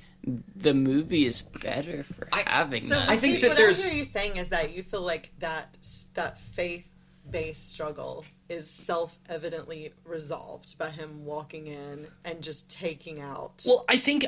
[0.55, 3.09] the movie is better for I- having So that.
[3.09, 5.75] I think that what there's- I hear you saying is that you feel like that
[6.13, 6.85] that faith
[7.29, 13.63] based struggle is self evidently resolved by him walking in and just taking out.
[13.65, 14.25] Well, I think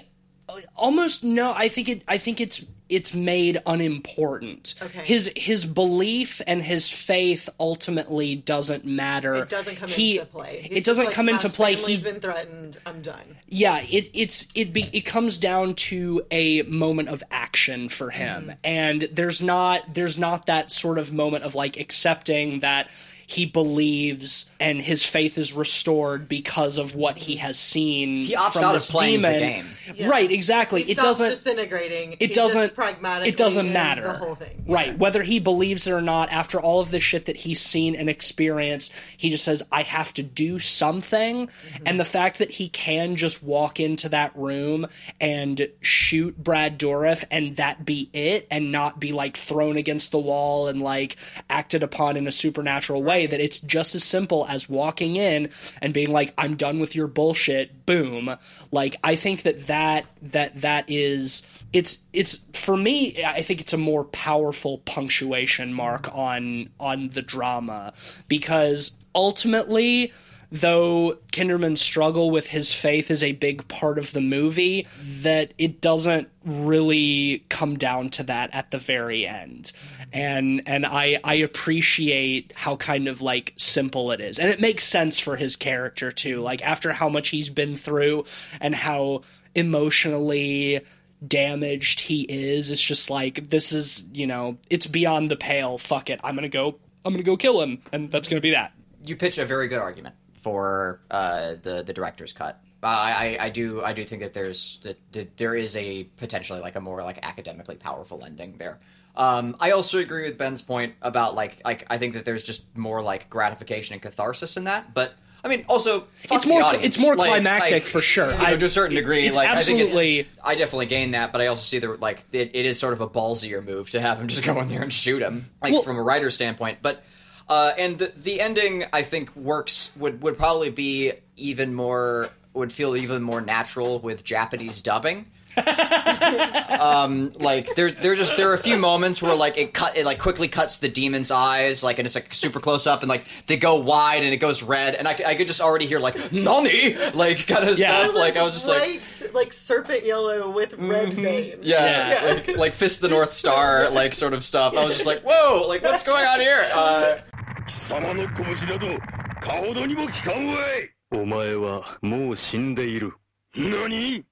[0.75, 1.53] almost no.
[1.53, 2.03] I think it.
[2.07, 4.75] I think it's it's made unimportant.
[4.81, 5.01] Okay.
[5.03, 9.35] His his belief and his faith ultimately doesn't matter.
[9.35, 10.61] it doesn't come He- into play.
[10.67, 11.71] He's It doesn't like, come into play.
[11.71, 12.77] He family's been threatened.
[12.85, 13.37] I'm done.
[13.47, 18.43] yeah it it's it be, it comes down to a moment of action for him
[18.43, 18.51] mm-hmm.
[18.63, 22.89] and there's not there's not that sort of moment of like accepting that
[23.33, 28.53] he believes and his faith is restored because of what he has seen He opts
[28.53, 29.65] from out of this playing the demon game.
[29.95, 30.07] Yeah.
[30.07, 32.13] right exactly He it stops doesn't disintegrating.
[32.13, 34.63] it He doesn't just pragmatically it doesn't matter the whole thing.
[34.67, 34.95] right Yeah.
[34.95, 38.09] whether he believes it or not after all of the shit that he's seen and
[38.09, 41.83] experienced he just says i have to do something Mm-hmm.
[41.85, 44.87] and the fact that he can just walk into that room
[45.21, 50.19] and shoot brad dourif and that be it and not be like thrown against the
[50.19, 51.17] wall and like
[51.49, 55.49] acted upon in a supernatural way that it's just as simple as walking in
[55.81, 57.85] and being like i'm done with your bullshit.
[57.85, 58.35] Boom.
[58.71, 61.43] Like i think that that that that is
[61.73, 67.21] it's it's for me i think it's a more powerful punctuation mark on on the
[67.21, 67.93] drama
[68.27, 70.13] because ultimately
[70.53, 75.81] though kinderman's struggle with his faith is a big part of the movie that it
[75.81, 79.71] doesn't really come down to that at the very end.
[80.13, 84.37] And and i i appreciate how kind of like simple it is.
[84.37, 86.41] And it makes sense for his character too.
[86.41, 88.25] Like after how much he's been through
[88.61, 89.23] and how
[89.55, 90.81] emotionally
[91.27, 95.79] damaged he is it's just like this is you know it's beyond the pale.
[95.79, 96.19] Fuck it.
[96.23, 97.81] I'm gonna go i'm gonna go kill him.
[97.91, 98.71] And that's gonna be that.
[99.03, 100.13] You pitch a very good argument
[100.43, 102.59] for uh, the the director's cut.
[102.83, 106.03] Uh, I, I I do I do think that there's that, that there is a
[106.17, 108.79] potentially like a more like academically powerful ending there.
[109.15, 112.65] Um, I also agree with Ben's point about like like I think that there's just
[112.77, 115.13] more like gratification and catharsis in that, but
[115.45, 116.85] I mean, also It's more the cl- audience.
[116.95, 118.31] it's more Like- climactic like, for sure.
[118.31, 121.11] You know, I- to a certain degree, like I absolutely- think it's, I definitely gain
[121.11, 123.89] that, but I also see the like it, it is sort of a ballsier move
[123.91, 126.33] to have him just go in there and shoot him, like Well- from a writer's
[126.33, 126.79] standpoint.
[126.81, 127.03] But
[127.49, 132.71] uh, and the, the ending, I think, works would would probably be even more would
[132.71, 135.25] feel even more natural with Japanese dubbing.
[135.57, 140.05] um, like there, there just there are a few moments where like it cut, it
[140.05, 143.25] like quickly cuts the demon's eyes, like and it's like super close up, and like
[143.47, 145.99] they go wide and it goes red, and I, c- I could just already hear
[145.99, 148.03] like nani, like kind of Yeah.
[148.05, 148.15] stuff.
[148.15, 151.63] Like I was just like, bright, like serpent yellow with red veins.
[151.65, 152.33] yeah, Yeah.
[152.33, 154.75] Like, like fist the North Star, like sort of stuff.
[154.75, 156.69] I was just like, whoa, like what's going on here?
[156.73, 157.17] Uh,
[157.66, 158.98] 貴様の拳など
[159.40, 163.14] かほどにも効かんわいお前はもう死んでいる
[163.54, 164.24] 何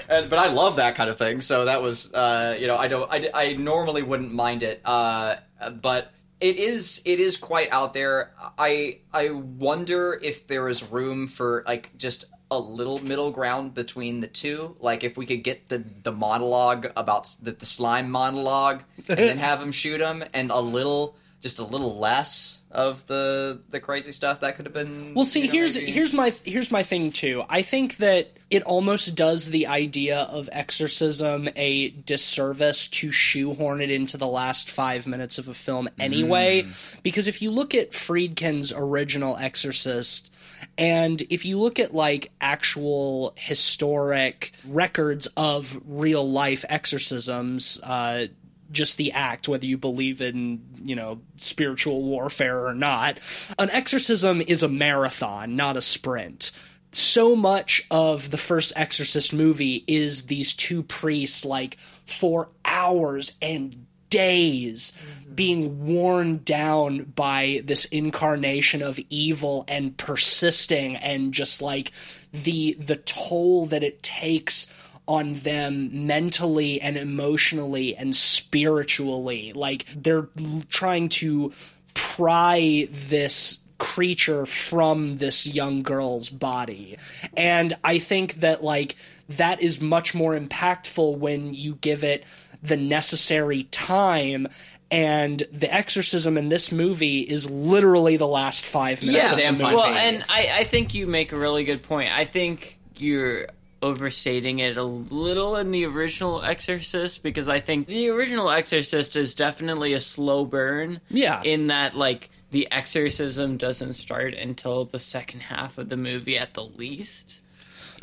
[0.09, 1.41] and, but I love that kind of thing.
[1.41, 5.37] So that was, uh, you know, I don't, I, I normally wouldn't mind it, uh,
[5.81, 8.33] but it is, it is quite out there.
[8.59, 14.20] I, I wonder if there is room for like just a little middle ground between
[14.20, 14.76] the two.
[14.80, 19.38] Like if we could get the the monologue about the, the slime monologue, and then
[19.40, 24.12] have him shoot him, and a little, just a little less of the the crazy
[24.12, 25.14] stuff that could have been.
[25.14, 27.44] Well, see, you know, here's maybe- here's my here's my thing too.
[27.50, 33.90] I think that it almost does the idea of exorcism a disservice to shoehorn it
[33.90, 36.64] into the last five minutes of a film anyway.
[36.64, 37.02] Mm.
[37.02, 40.30] Because if you look at Friedkin's original Exorcist,
[40.78, 48.28] and if you look at like actual historic records of real life exorcisms, uh,
[48.72, 53.20] just the act, whether you believe in, you know, spiritual warfare or not.
[53.60, 56.52] An exorcism is a marathon, not a sprint.
[56.94, 63.81] So much of the first Exorcist movie is these two priests, like, for hours and
[64.12, 65.34] days mm-hmm.
[65.34, 71.92] being worn down by this incarnation of evil and persisting and just like
[72.32, 74.72] the the toll that it takes
[75.08, 79.52] on them mentally and emotionally and spiritually.
[79.54, 80.30] Like they're
[80.70, 81.52] trying to
[81.94, 86.98] pry this creature from this young girl's body.
[87.36, 88.96] And I think that like
[89.30, 92.24] that is much more impactful when you give it
[92.62, 94.48] the necessary time
[94.90, 99.56] and the exorcism in this movie is literally the last five minutes Yeah, of damn
[99.56, 99.72] the fine.
[99.74, 99.84] movie.
[99.84, 102.12] Well, and I, I think you make a really good point.
[102.12, 103.48] I think you're
[103.82, 109.34] overstating it a little in the original Exorcist because I think the original Exorcist is
[109.34, 111.00] definitely a slow burn.
[111.10, 111.42] Yeah.
[111.42, 116.54] In that, like, the exorcism doesn't start until the second half of the movie at
[116.54, 117.40] the least.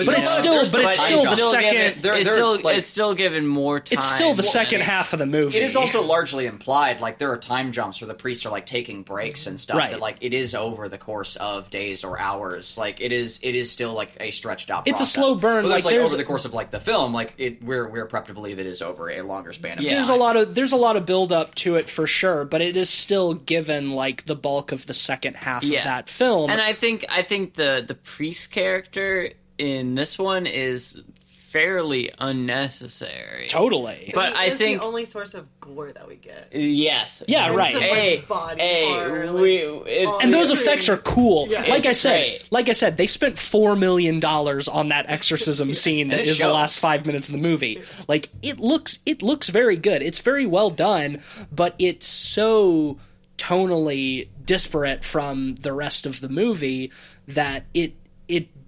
[0.07, 3.15] But it's still- but it's still the second- They're- it's, they're, still, like- it's still
[3.15, 3.99] given more time.
[3.99, 5.59] it's still the Well, second half of the movie.
[5.59, 8.65] It is also largely implied, like there are time jumps where the priests are like
[8.65, 9.77] taking breaks and stuff.
[9.77, 9.91] Right.
[9.91, 12.79] That like it is over the course of days or hours.
[12.79, 14.87] Like it is, it is still like a stretched out.
[14.87, 17.35] It's a slow burn, But like, like over the course of like the film, like
[17.37, 19.91] it, we're we're prepped to believe it is over a longer span of Yeah.
[19.91, 19.97] time.
[19.97, 22.61] there's a lot of there's a lot of build up to it for sure, but
[22.61, 25.79] it is still given like the bulk of the second half Yeah.
[25.79, 26.51] of that film.
[26.51, 33.47] and I think I think the the priest character in this one is fairly unnecessary.
[33.49, 34.11] totally.
[34.15, 36.49] But I think the only source of gore that we get.
[36.53, 37.73] yes, Yeah, And right.
[37.73, 41.47] some, like, Hey, body hey, horror, we, it's, all and those It's effects are cool.
[41.49, 41.63] Yeah.
[41.63, 42.53] like I It's said, great.
[42.53, 46.39] like I said, they spent four million dollars on that exorcism scene that it is
[46.39, 47.81] the last five minutes of the movie.
[48.09, 50.03] Like it looks, it looks very good.
[50.03, 52.99] It's very well done, but it's so
[53.39, 56.93] tonally disparate from the rest of the movie
[57.27, 57.97] that it it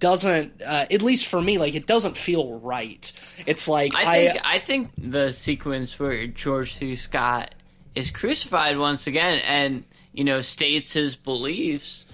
[0.01, 3.13] doesn't uh, at least for me like it doesn't feel right
[3.45, 6.95] it's like I think I, think the sequence where George C.
[6.95, 7.55] Scott
[7.95, 12.05] is crucified once again and you know states his beliefs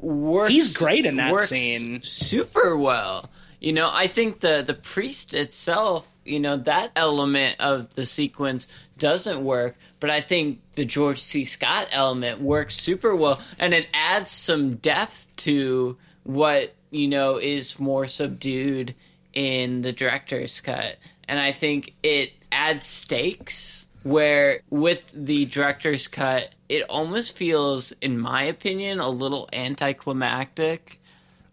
[0.00, 0.50] works.
[0.50, 2.02] He's great in that scene.
[2.02, 3.30] super well.
[3.60, 8.68] You know, I think the the priest itself, you know, that element of the sequence
[8.98, 11.44] doesn't work, but I think the George C.
[11.44, 17.78] Scott element works super well, and it adds some depth to what you know is
[17.78, 18.94] more subdued
[19.32, 20.96] in the director's cut,
[21.28, 28.16] and I think it adds stakes where with the director's cut it almost feels in
[28.16, 31.00] my opinion a little anticlimactic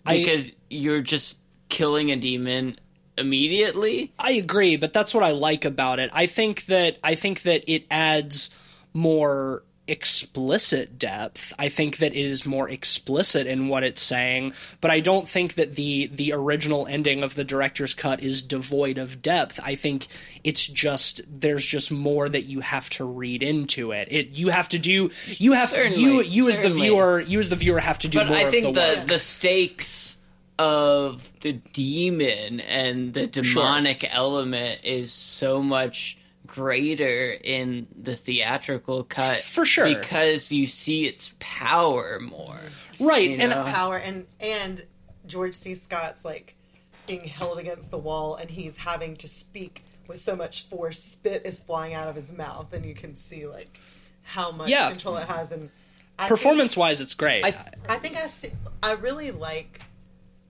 [0.06, 1.40] I- because you're just
[1.70, 2.78] killing a demon
[3.18, 6.12] immediately I agree, but that's what I like about it.
[6.14, 8.52] I think that I think that it adds
[8.94, 11.54] more explicit depth.
[11.60, 15.56] I think that it is more explicit in what it's saying, but I don't think
[15.56, 19.60] that the the original ending of the director's cut is devoid of depth.
[19.64, 20.08] I think
[20.44, 24.08] it's just there's just more that you have to read into it.
[24.10, 27.50] It you have to do you have Certainly, you you as the viewer you as
[27.50, 29.08] the viewer have to do but more I of think the the work.
[29.08, 30.18] the stakes
[30.60, 39.38] of the demon and the demonic element is so much greater in the theatrical cut
[39.38, 39.86] For sure.
[39.86, 42.60] because you see its power more.
[43.00, 44.84] right, you and power and and
[45.26, 45.74] George C.
[45.76, 46.56] Scott's like
[47.08, 51.02] being held against the wall and he's having to speak with so much force.
[51.02, 53.78] Spit is flying out of his mouth, and you can see like
[54.24, 54.90] how much Yeah.
[54.90, 55.52] control it has.
[55.54, 55.70] And
[56.20, 57.46] I think- performance wise, it's great.
[57.46, 58.52] I, I think I see,
[58.82, 59.82] I really like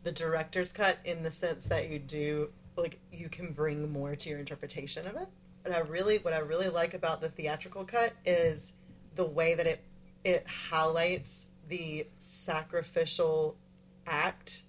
[0.04, 4.30] the director's cut in the sense that you do like you can bring more to
[4.30, 5.28] your interpretation of it.
[5.64, 8.74] But I really what I really like about the theatrical cut is
[9.16, 9.84] the way that it
[10.24, 13.56] it highlights the sacrificial
[14.06, 14.64] act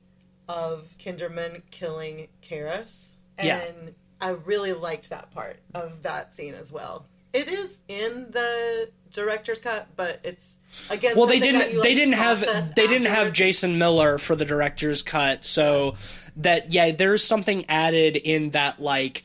[0.49, 3.09] of Kinderman killing Karras.
[3.39, 3.91] And Yeah.
[4.21, 7.07] I really liked that part of that scene as well.
[7.33, 10.57] It is in the director's cut, but it's
[10.91, 12.41] again well they didn't you, they didn't have
[12.75, 15.95] they didn't have jason miller for the director's cut so
[16.37, 19.23] that yeah there's something added in that like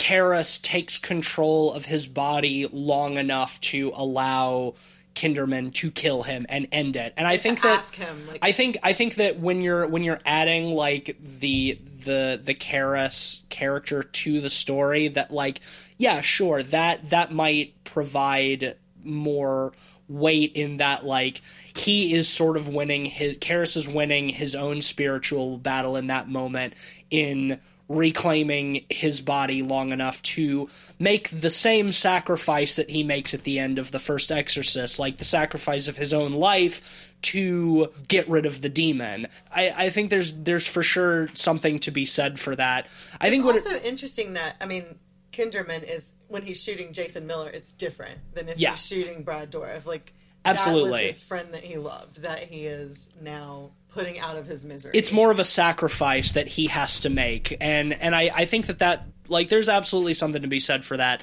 [0.00, 4.74] Karras takes control of his body long enough to allow
[5.14, 7.12] Kinderman to kill him and end it.
[7.18, 10.20] And I think that him, like- I think I think that when you're when you're
[10.24, 15.60] adding like the the the Karras character to the story that like
[15.98, 19.72] yeah, sure, that that might provide more
[20.08, 21.42] weight in that like
[21.76, 26.26] he is sort of winning his Karras is winning his own spiritual battle in that
[26.26, 26.72] moment
[27.10, 27.60] in
[27.90, 30.68] reclaiming his body long enough to
[31.00, 35.16] make the same sacrifice that he makes at the end of the first exorcist like
[35.16, 40.08] the sacrifice of his own life to get rid of the demon i, I think
[40.08, 42.86] there's there's for sure something to be said for that
[43.20, 44.84] i think what It's it, also interesting that I mean,
[45.32, 48.70] Kinderman is when he's shooting Jason Miller, it's different than if Yeah.
[48.70, 49.84] he's shooting Brad Dourif.
[49.84, 50.12] Like
[50.44, 51.06] Absolutely.
[51.06, 54.92] his friend that he loved, that he is now putting out of his misery.
[54.94, 58.66] it's more of a sacrifice that he has to make and and I, I think
[58.66, 61.22] that that like there's absolutely something to be said for that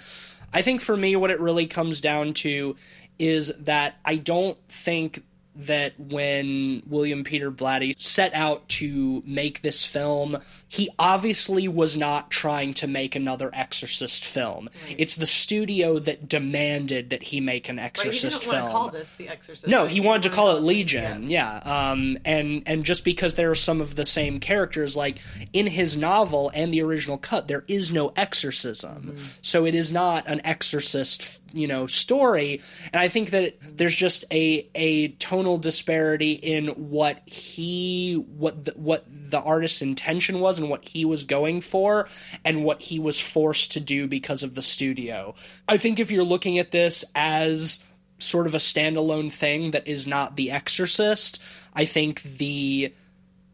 [0.54, 2.76] i think for me what it really comes down to
[3.20, 5.24] is that i don't think
[5.58, 12.30] that when William Peter Blatty set out to make this film, he obviously was not
[12.30, 14.70] trying to make another Exorcist film.
[14.98, 18.66] It's the studio that demanded that he make an Right, he Exorcist want film.
[18.68, 19.68] to call this The Exorcist.
[19.68, 21.30] No, he wanted to call it Legion.
[21.30, 21.58] Yeah.
[21.66, 25.20] Um and and just because there are some of the same characters like
[25.54, 29.18] in his novel and the original cut there is no exorcism.
[29.42, 32.62] So it is not an exorcist, you know, story
[32.94, 38.72] and I think that there's just a a tonal disparity in what he what the,
[38.76, 42.08] what the artist's intention was and what he was going for
[42.46, 45.36] and what he was forced to do because of the studio.
[45.68, 47.84] I think if you're looking at this as
[48.20, 51.42] sort of a standalone thing that is not The Exorcist,
[51.74, 52.94] I think the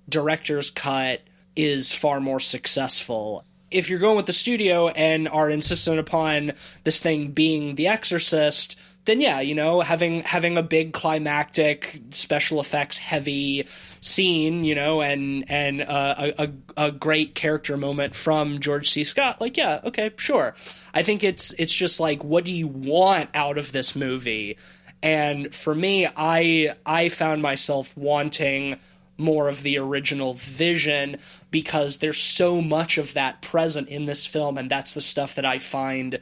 [0.07, 1.21] director's cut
[1.55, 3.45] is far more successful.
[3.73, 8.79] If you're going with the studio and are insistent upon this thing being The Exorcist,
[9.05, 13.67] then yeah, you know, having having a big climactic special effects heavy
[13.99, 19.03] scene, you know, and and uh, a, a a great character moment from George C.
[19.03, 20.55] Scott, like yeah, okay, sure.
[20.93, 24.57] I think it's it's just like what do you want out of this movie?
[25.01, 28.79] And for me, I I found myself wanting
[29.17, 31.17] more of the original vision
[31.51, 35.45] because there's so much of that present in this film and that's the stuff that
[35.45, 36.19] I find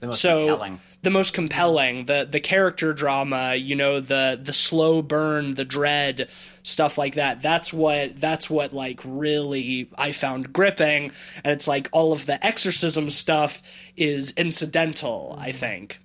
[0.00, 0.80] The most so compelling.
[1.02, 2.04] the most compelling.
[2.04, 6.28] The the character drama you know the the slow burn the dread
[6.62, 7.40] stuff like that.
[7.40, 11.12] That's what that's what like really i found gripping.
[11.42, 13.62] And it's like all of the exorcism stuff
[13.96, 15.58] is incidental i mm-hmm.
[15.58, 16.00] think.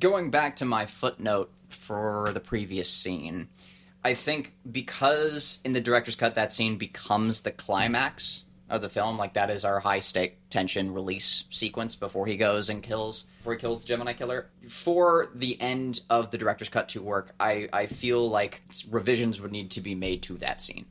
[0.00, 3.48] Going back to my footnote for the previous scene,
[4.08, 9.18] I think because in the director's cut that scene becomes the climax of the film,
[9.18, 13.52] like that is our high stake tension release sequence before he goes and kills before
[13.52, 14.48] he kills the Gemini killer.
[14.66, 19.52] For the end of the director's cut to work, I, I feel like revisions would
[19.52, 20.86] need to be made to that scene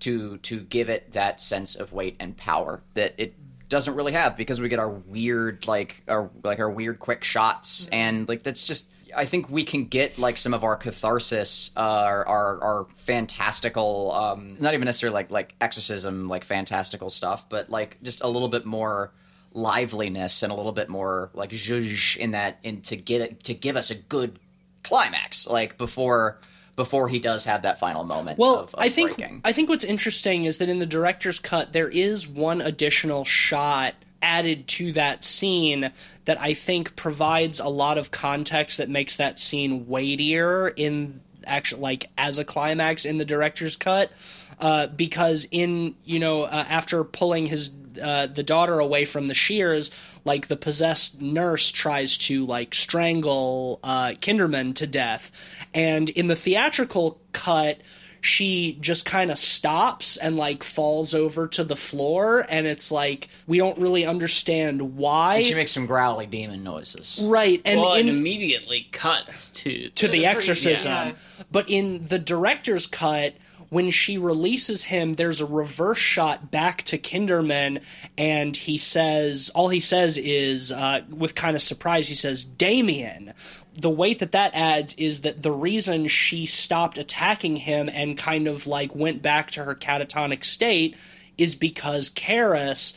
[0.00, 3.34] to to give it that sense of weight and power that it
[3.68, 7.86] doesn't really have because we get our weird like our like our weird quick shots
[7.92, 11.80] and like that's just I think we can get like some of our catharsis, uh,
[11.80, 17.70] our, our our fantastical, um, not even necessarily like like exorcism, like fantastical stuff, but
[17.70, 19.12] like just a little bit more
[19.52, 23.54] liveliness and a little bit more like zhuzh in that, in to get it to
[23.54, 24.38] give us a good
[24.82, 26.38] climax, like before
[26.76, 28.38] before he does have that final moment.
[28.38, 29.40] Well, of, of I think breaking.
[29.44, 33.94] I think what's interesting is that in the director's cut there is one additional shot
[34.26, 35.92] added to that scene
[36.24, 41.78] that I think provides a lot of context that makes that scene weightier in actual
[41.78, 44.10] like as a climax in the director's cut.
[44.58, 47.70] Uh, because in you know uh, after pulling his
[48.02, 49.90] uh, the daughter away from the shears
[50.24, 55.30] like the possessed nurse tries to like strangle uh, kinderman to death.
[55.72, 57.78] And in the theatrical cut
[58.26, 63.28] she just kind of stops and like falls over to the floor and it's like
[63.46, 67.18] we don't really understand why she makes some growly demon noises.
[67.22, 70.92] right and well, in, it immediately cuts to to the exorcism.
[70.92, 71.12] yeah.
[71.50, 73.34] But in the director's cut,
[73.68, 77.82] when she releases him, there's a reverse shot back to Kinderman,
[78.16, 83.34] and he says, all he says is, uh, with kind of surprise, he says, Damien.
[83.76, 88.48] The weight that that adds is that the reason she stopped attacking him and kind
[88.48, 90.96] of like went back to her catatonic state
[91.36, 92.96] is because Karras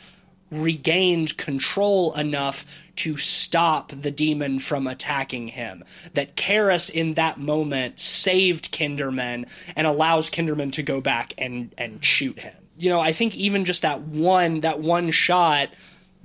[0.51, 2.65] regained control enough
[2.95, 5.83] to stop the demon from attacking him.
[6.13, 12.03] That Karras in that moment saved Kinderman and allows Kinderman to go back and and
[12.03, 12.55] shoot him.
[12.77, 15.69] You know, I think even just that one that one shot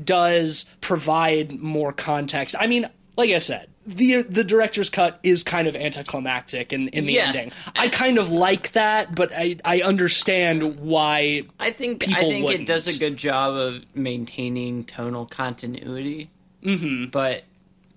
[0.03, 2.55] does provide more context.
[2.59, 7.05] I mean, like I said, the the director's cut is kind of anticlimactic in, in
[7.07, 7.37] the Yes.
[7.37, 7.53] ending.
[7.77, 12.67] I kind of like that, but I I understand why I think I think it
[12.67, 16.31] does a good job of maintaining tonal continuity.
[16.63, 17.11] Mm-hmm.
[17.11, 17.45] But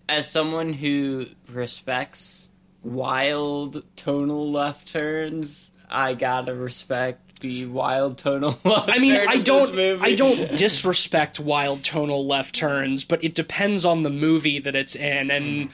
[0.09, 2.49] as someone who respects
[2.83, 9.37] wild tonal left turns, I gotta respect the wild tonal left I mean, turn I
[9.37, 10.01] don't.
[10.01, 14.95] I don't disrespect wild tonal left turns, but it depends on the movie that it's
[14.95, 15.69] in, and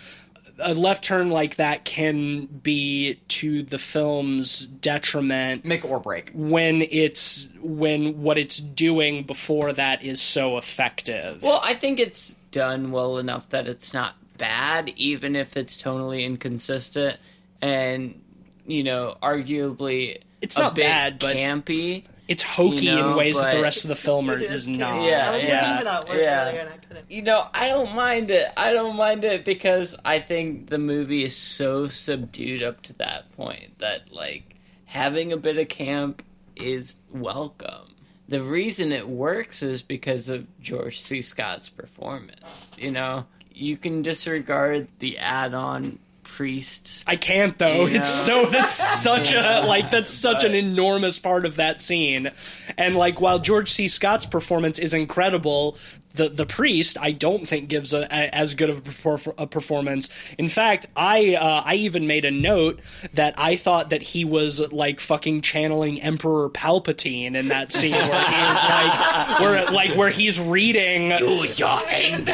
[0.59, 6.31] a left turn like that can be to the film's detriment Make or break.
[6.33, 11.41] when it's when what it's doing before that is so effective.
[11.41, 16.23] Well, I think it's done well enough that it's not bad, even if it's tonally
[16.23, 17.17] inconsistent
[17.61, 18.19] and
[18.65, 22.03] you know, arguably It's a not bad, but- campy.
[22.27, 24.61] it's hokey you know, in ways that the rest of the film are, It is
[24.63, 24.93] is not.
[24.95, 25.09] campy.
[25.09, 26.47] Yeah, I was yeah, looking for that word yeah.
[26.49, 27.11] earlier and I couldn't.
[27.11, 28.47] You know, I don't mind it.
[28.55, 33.31] I don't mind it because I think the movie is so subdued up to that
[33.35, 34.55] point that like
[34.85, 36.23] having a bit of camp
[36.55, 37.87] is welcome.
[38.29, 41.21] The reason it works is because of George C.
[41.21, 42.71] Scott's performance.
[42.77, 47.03] You know, you can disregard the add-on priest.
[47.05, 47.85] I can't though.
[47.85, 47.99] Yeah.
[47.99, 52.31] It's so that's such a like that's such an enormous part of that scene.
[52.77, 53.87] And like while George C.
[53.87, 55.77] Scott's performance is incredible,
[56.13, 59.47] the the priest I don't think gives a, a as good of a, perfor- a
[59.47, 60.09] performance.
[60.37, 62.79] In fact, I uh, I even made a note
[63.13, 68.25] that I thought that he was like fucking channeling Emperor Palpatine in that scene where
[68.25, 72.31] he's like where like where he's reading Use your anger.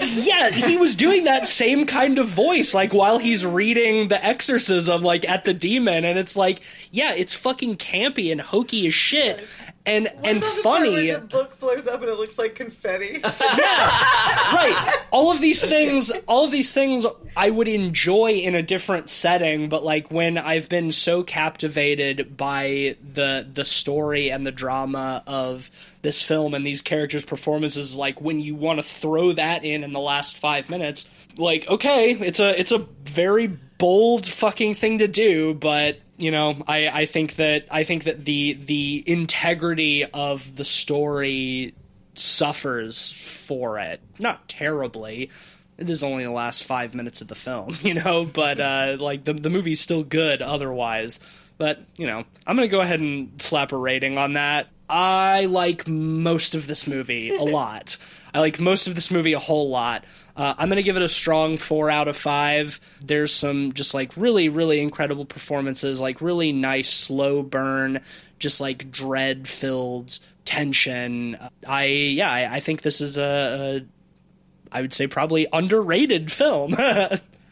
[0.00, 5.02] yeah, he was doing that same kind of voice, like while he's reading the exorcism,
[5.02, 9.40] like at the demon, and it's like, yeah, it's fucking campy and hokey as shit,
[9.86, 11.10] and and What part funny.
[11.10, 13.20] the book blows up and it looks like confetti.
[13.24, 17.06] yeah, right all of these things all of these things
[17.36, 22.96] i would enjoy in a different setting but like when i've been so captivated by
[23.14, 25.70] the the story and the drama of
[26.02, 29.92] this film and these characters performances like when you want to throw that in in
[29.92, 35.08] the last 5 minutes like okay it's a it's a very bold fucking thing to
[35.08, 40.56] do but you know i i think that i think that the the integrity of
[40.56, 41.74] the story
[42.18, 44.00] suffers for it.
[44.18, 45.30] Not terribly.
[45.76, 49.24] It is only the last five minutes of the film, you know, but uh, like
[49.24, 51.20] the the movie's still good otherwise.
[51.56, 54.68] But you know, I'm gonna go ahead and slap a rating on that.
[54.90, 57.96] I like most of this movie a lot.
[58.32, 60.04] I like most of this movie a whole lot.
[60.38, 62.80] Uh, I'm gonna give it a strong four out of five.
[63.02, 68.00] There's some just like really, really incredible performances, like really nice slow burn,
[68.38, 71.36] just like dread filled tension.
[71.66, 76.76] I yeah, I, I think this is a, a I would say probably underrated film.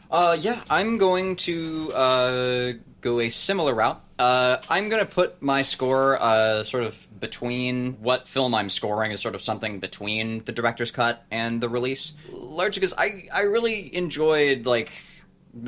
[0.08, 4.00] Uh, yeah, I'm going to uh, go a similar route.
[4.18, 9.12] Uh, I'm going to put my score uh, sort of between what film I'm scoring
[9.12, 13.42] is sort of something between the director's cut and the release, largely because I I
[13.42, 14.92] really enjoyed like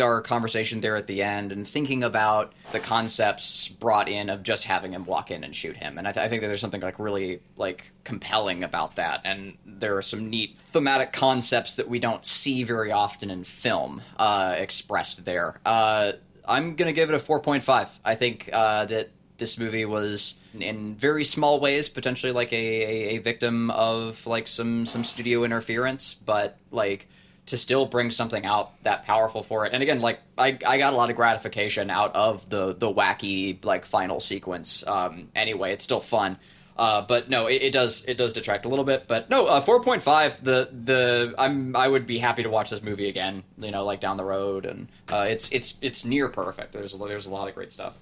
[0.00, 4.64] our conversation there at the end and thinking about the concepts brought in of just
[4.64, 6.82] having him walk in and shoot him, and I, th- I think that there's something
[6.82, 11.98] like really like compelling about that, and there are some neat thematic concepts that we
[11.98, 15.60] don't see very often in film uh, expressed there.
[15.64, 16.12] Uh,
[16.46, 17.98] I'm gonna give it a 4.5.
[18.04, 23.16] I think uh, that this movie was in very small ways potentially like a, a,
[23.16, 27.08] a victim of like some some studio interference, but like
[27.46, 29.72] to still bring something out that powerful for it.
[29.72, 33.64] And again, like I, I got a lot of gratification out of the the wacky
[33.64, 34.84] like final sequence.
[34.86, 36.38] Um, anyway, it's still fun.
[36.76, 39.08] Uh, but no, it, it does it does detract a little bit.
[39.08, 40.42] But no, uh, four point five.
[40.44, 43.42] The the I'm I would be happy to watch this movie again.
[43.58, 46.72] You know, like down the road, and uh, it's it's it's near perfect.
[46.72, 47.98] There's there's a lot of great stuff.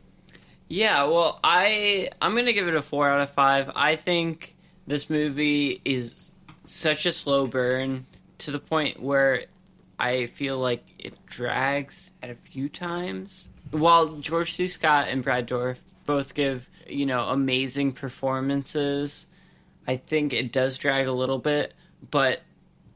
[0.69, 3.71] Yeah, well, I I'm gonna give it a four out of five.
[3.75, 4.57] I think
[4.87, 6.33] this movie is
[6.65, 8.07] such a slow burn
[8.39, 9.45] to the point where
[9.99, 13.49] I feel like it drags at a few times.
[13.71, 14.69] While George C.
[14.69, 19.27] Scott and Brad Dourif both give you know amazing performances,
[19.87, 21.75] I think it does drag a little bit,
[22.11, 22.41] but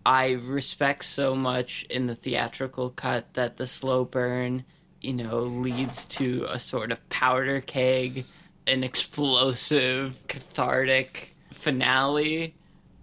[0.04, 4.64] I respect so much in the theatrical cut that the slow burn
[5.00, 8.24] you know, leads to a sort of powder keg,
[8.66, 12.54] an explosive, cathartic finale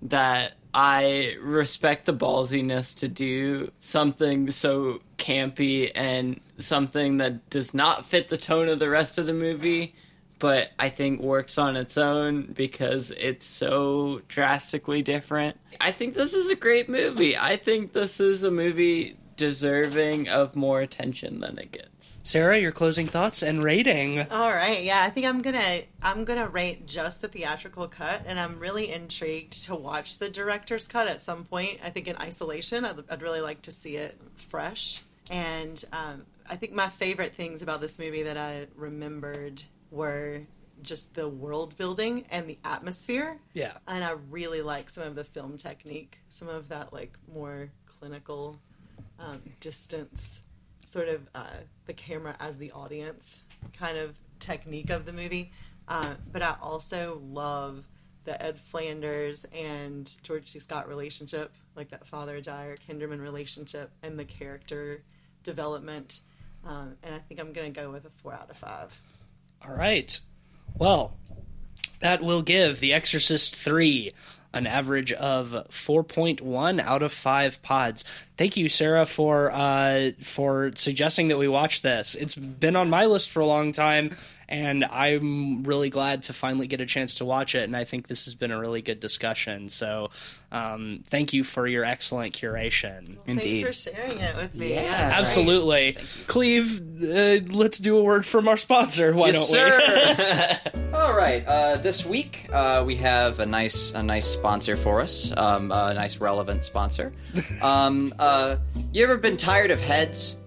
[0.03, 8.05] that I respect the ballsiness to do something so campy and something that does not
[8.05, 9.95] fit the tone of the rest of the movie,
[10.39, 15.57] but I think works on its own because it's so drastically different.
[15.81, 17.35] I think this is a great movie.
[17.35, 22.19] I think this is a movie deserving of more attention than it gets.
[22.23, 24.19] Sarah, your closing thoughts and rating.
[24.29, 28.39] All right, yeah, I think I'm gonna I'm gonna rate just the theatrical cut, and
[28.39, 31.79] I'm really intrigued to watch the director's cut at some point.
[31.83, 35.01] I think in isolation, I'd, I'd really like to see it fresh.
[35.29, 40.41] And um, I think my favorite things about this movie that I remembered were
[40.81, 43.37] just the world building and the atmosphere.
[43.53, 43.73] Yeah.
[43.87, 47.69] And I really like some of the film technique, some of that like more
[47.99, 48.59] clinical
[49.19, 50.41] um, distance,
[50.85, 51.45] sort of uh,
[51.85, 53.41] the camera as the audience
[53.77, 55.51] kind of technique of the movie.
[55.87, 57.85] Uh, but I also love
[58.25, 60.59] the Ed Flanders and George C.
[60.59, 65.01] Scott relationship, like that father Dyer Kinderman relationship, and the character
[65.43, 66.21] development.
[66.65, 69.01] Um, and I think I'm going to go with a four out of five.
[69.65, 70.19] All right.
[70.77, 71.15] Well,
[72.01, 74.11] that will give The Exorcist 3
[74.53, 78.03] an average of 4.1 out of 5 pods.
[78.37, 82.15] Thank you Sarah for uh, for suggesting that we watch this.
[82.15, 84.15] It's been on my list for a long time
[84.49, 88.07] and I'm really glad to finally get a chance to watch it and I think
[88.07, 89.69] this has been a really good discussion.
[89.69, 90.09] So,
[90.51, 93.17] um, thank you for your excellent curation.
[93.27, 93.63] Indeed.
[93.63, 94.73] Thanks for sharing it with me.
[94.73, 95.97] Yeah, Yeah, Absolutely.
[96.27, 99.13] Cleve, uh, let's do a word from our sponsor.
[99.13, 99.69] Why yes, don't we?
[99.69, 100.59] sir.
[100.93, 101.45] All right.
[101.45, 105.33] Uh, this week uh, we have a nice a nice sponsor for us.
[105.35, 107.13] Um, a nice relevant sponsor.
[107.61, 108.57] Um, uh,
[108.91, 110.37] you ever been tired of heads?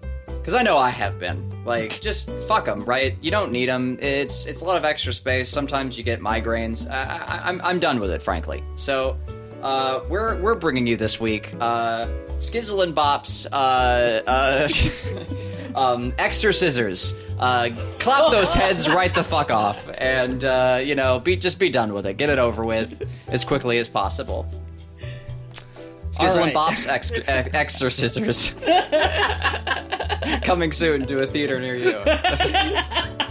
[0.41, 1.47] Because I know I have been.
[1.65, 3.15] Like, just fuck them, right?
[3.21, 3.99] You don't need them.
[4.01, 5.49] It's it's a lot of extra space.
[5.49, 6.89] Sometimes you get migraines.
[6.89, 8.63] I, I, I'm I'm done with it, frankly.
[8.75, 9.17] So.
[9.61, 16.51] Uh, we're we're bringing you this week uh, Skizzle and Bops uh, uh, um, extra
[16.51, 17.13] scissors.
[17.39, 17.69] Uh,
[17.99, 21.93] clap those heads right the fuck off, and uh, you know, be just be done
[21.93, 22.17] with it.
[22.17, 24.51] Get it over with as quickly as possible.
[26.11, 26.55] Skizzle and right.
[26.55, 27.89] Bops ex- ex- extra
[30.41, 31.97] coming soon to a theater near you.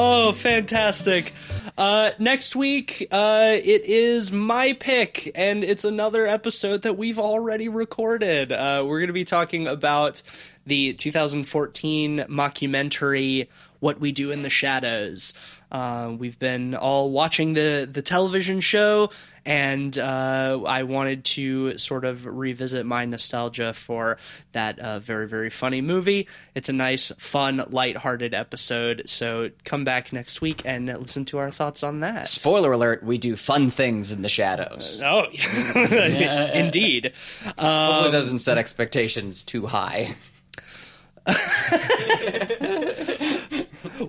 [0.00, 1.32] Oh, fantastic.
[1.76, 7.68] Uh, next week, uh, it is my pick, and it's another episode that we've already
[7.68, 8.50] recorded.
[8.50, 10.22] Uh, we're going to be talking about
[10.66, 13.48] the 2014 mockumentary
[13.80, 15.34] "What We Do in the Shadows."
[15.70, 19.10] Uh, we've been all watching the the television show,
[19.44, 24.16] and uh, I wanted to sort of revisit my nostalgia for
[24.52, 26.26] that uh, very very funny movie.
[26.54, 29.02] It's a nice, fun, lighthearted episode.
[29.06, 32.28] So come back next week and listen to our thoughts on that.
[32.28, 35.02] Spoiler alert: We do fun things in the shadows.
[35.04, 35.24] Oh,
[36.54, 37.12] indeed.
[37.44, 40.16] Hopefully, that doesn't set expectations too high.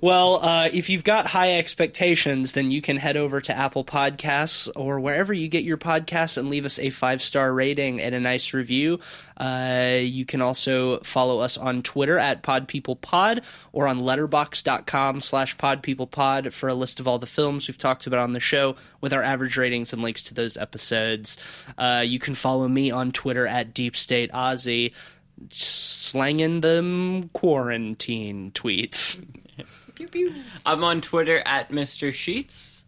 [0.01, 4.69] Well, uh, if you've got high expectations, then you can head over to Apple Podcasts
[4.75, 8.19] or wherever you get your podcasts and leave us a five star rating and a
[8.19, 8.99] nice review.
[9.37, 16.53] Uh, you can also follow us on Twitter at PodPeoplePod or on letterboxd.com slash PodPeoplePod
[16.53, 19.23] for a list of all the films we've talked about on the show with our
[19.23, 21.37] average ratings and links to those episodes.
[21.77, 24.93] Uh, you can follow me on Twitter at Deep State Aussie.
[25.51, 29.23] Slanging them quarantine tweets.
[30.65, 32.13] I'm on Twitter at Mr.
[32.13, 32.85] Sheets.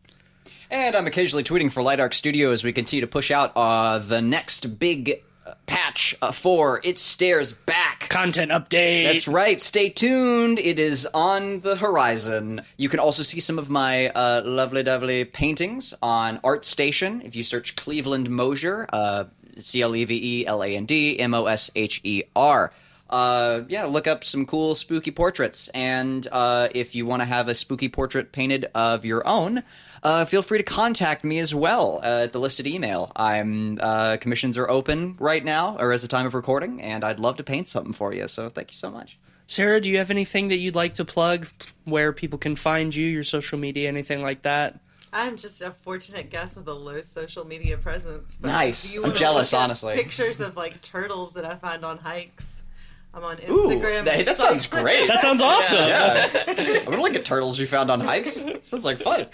[0.69, 3.99] And I'm occasionally tweeting for Light Arc Studio as we continue to push out uh,
[3.99, 8.07] the next big uh, patch uh, for It Stares Back.
[8.07, 9.03] Content update.
[9.03, 9.60] That's right.
[9.60, 10.60] Stay tuned.
[10.60, 12.61] It is on the horizon.
[12.78, 17.26] You can also see some of my uh, lovely, lovely paintings on ArtStation.
[17.26, 19.26] If you search Cleveland Mosher, uh,
[19.57, 22.72] C L E V E L A N D M O S H E R.
[23.11, 25.68] Uh, yeah, look up some cool spooky portraits.
[25.69, 29.64] And uh, if you want to have a spooky portrait painted of your own,
[30.02, 33.11] uh, feel free to contact me as well uh, at the listed email.
[33.15, 37.19] I'm uh, commissions are open right now, or as the time of recording, and I'd
[37.19, 38.28] love to paint something for you.
[38.28, 39.18] So thank you so much.
[39.45, 41.48] Sarah, do you have anything that you'd like to plug
[41.84, 44.80] where people can find you, your social media, anything like that?
[45.13, 48.38] I'm just a fortunate guest with a low social media presence.
[48.39, 48.93] but Nice.
[48.93, 49.95] you I'm jealous, look at honestly.
[49.95, 52.53] Pictures of like turtles that I find on hikes.
[53.13, 54.05] I'm on Ooh, Instagram.
[54.05, 55.07] that, that sounds great.
[55.09, 55.79] That sounds awesome.
[55.85, 56.29] yeah.
[56.47, 58.39] I would like at turtles you found on hikes.
[58.61, 59.27] Sounds like fun.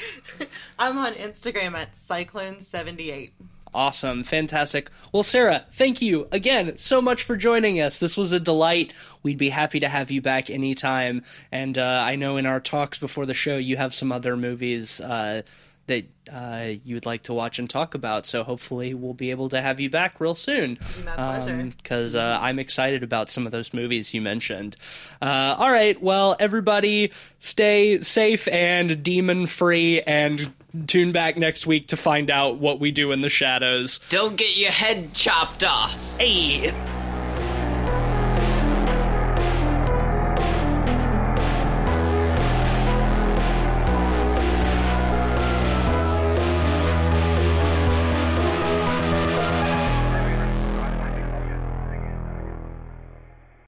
[0.79, 3.31] I'm on Instagram at Cyclone78.
[3.73, 4.23] Awesome.
[4.23, 4.89] Fantastic.
[5.11, 7.99] Well, Sarah, thank you again so much for joining us.
[7.99, 8.93] This was a delight.
[9.21, 11.21] We'd be happy to have you back anytime.
[11.51, 14.99] And uh, I know in our talks before the show, you have some other movies
[15.01, 15.43] uh,
[15.87, 18.25] that uh, you would like to watch and talk about.
[18.25, 20.77] So hopefully, we'll be able to have you back real soon.
[21.05, 21.71] My pleasure.
[21.77, 24.75] Because uh, I'm excited about some of those movies you mentioned.
[25.21, 26.01] Uh, all right.
[26.01, 30.53] Well, everybody, stay safe and demon free and
[30.85, 33.99] tune back next week to find out what we do in the shadows.
[34.09, 35.93] Don't get your head chopped off.
[36.19, 36.73] Hey!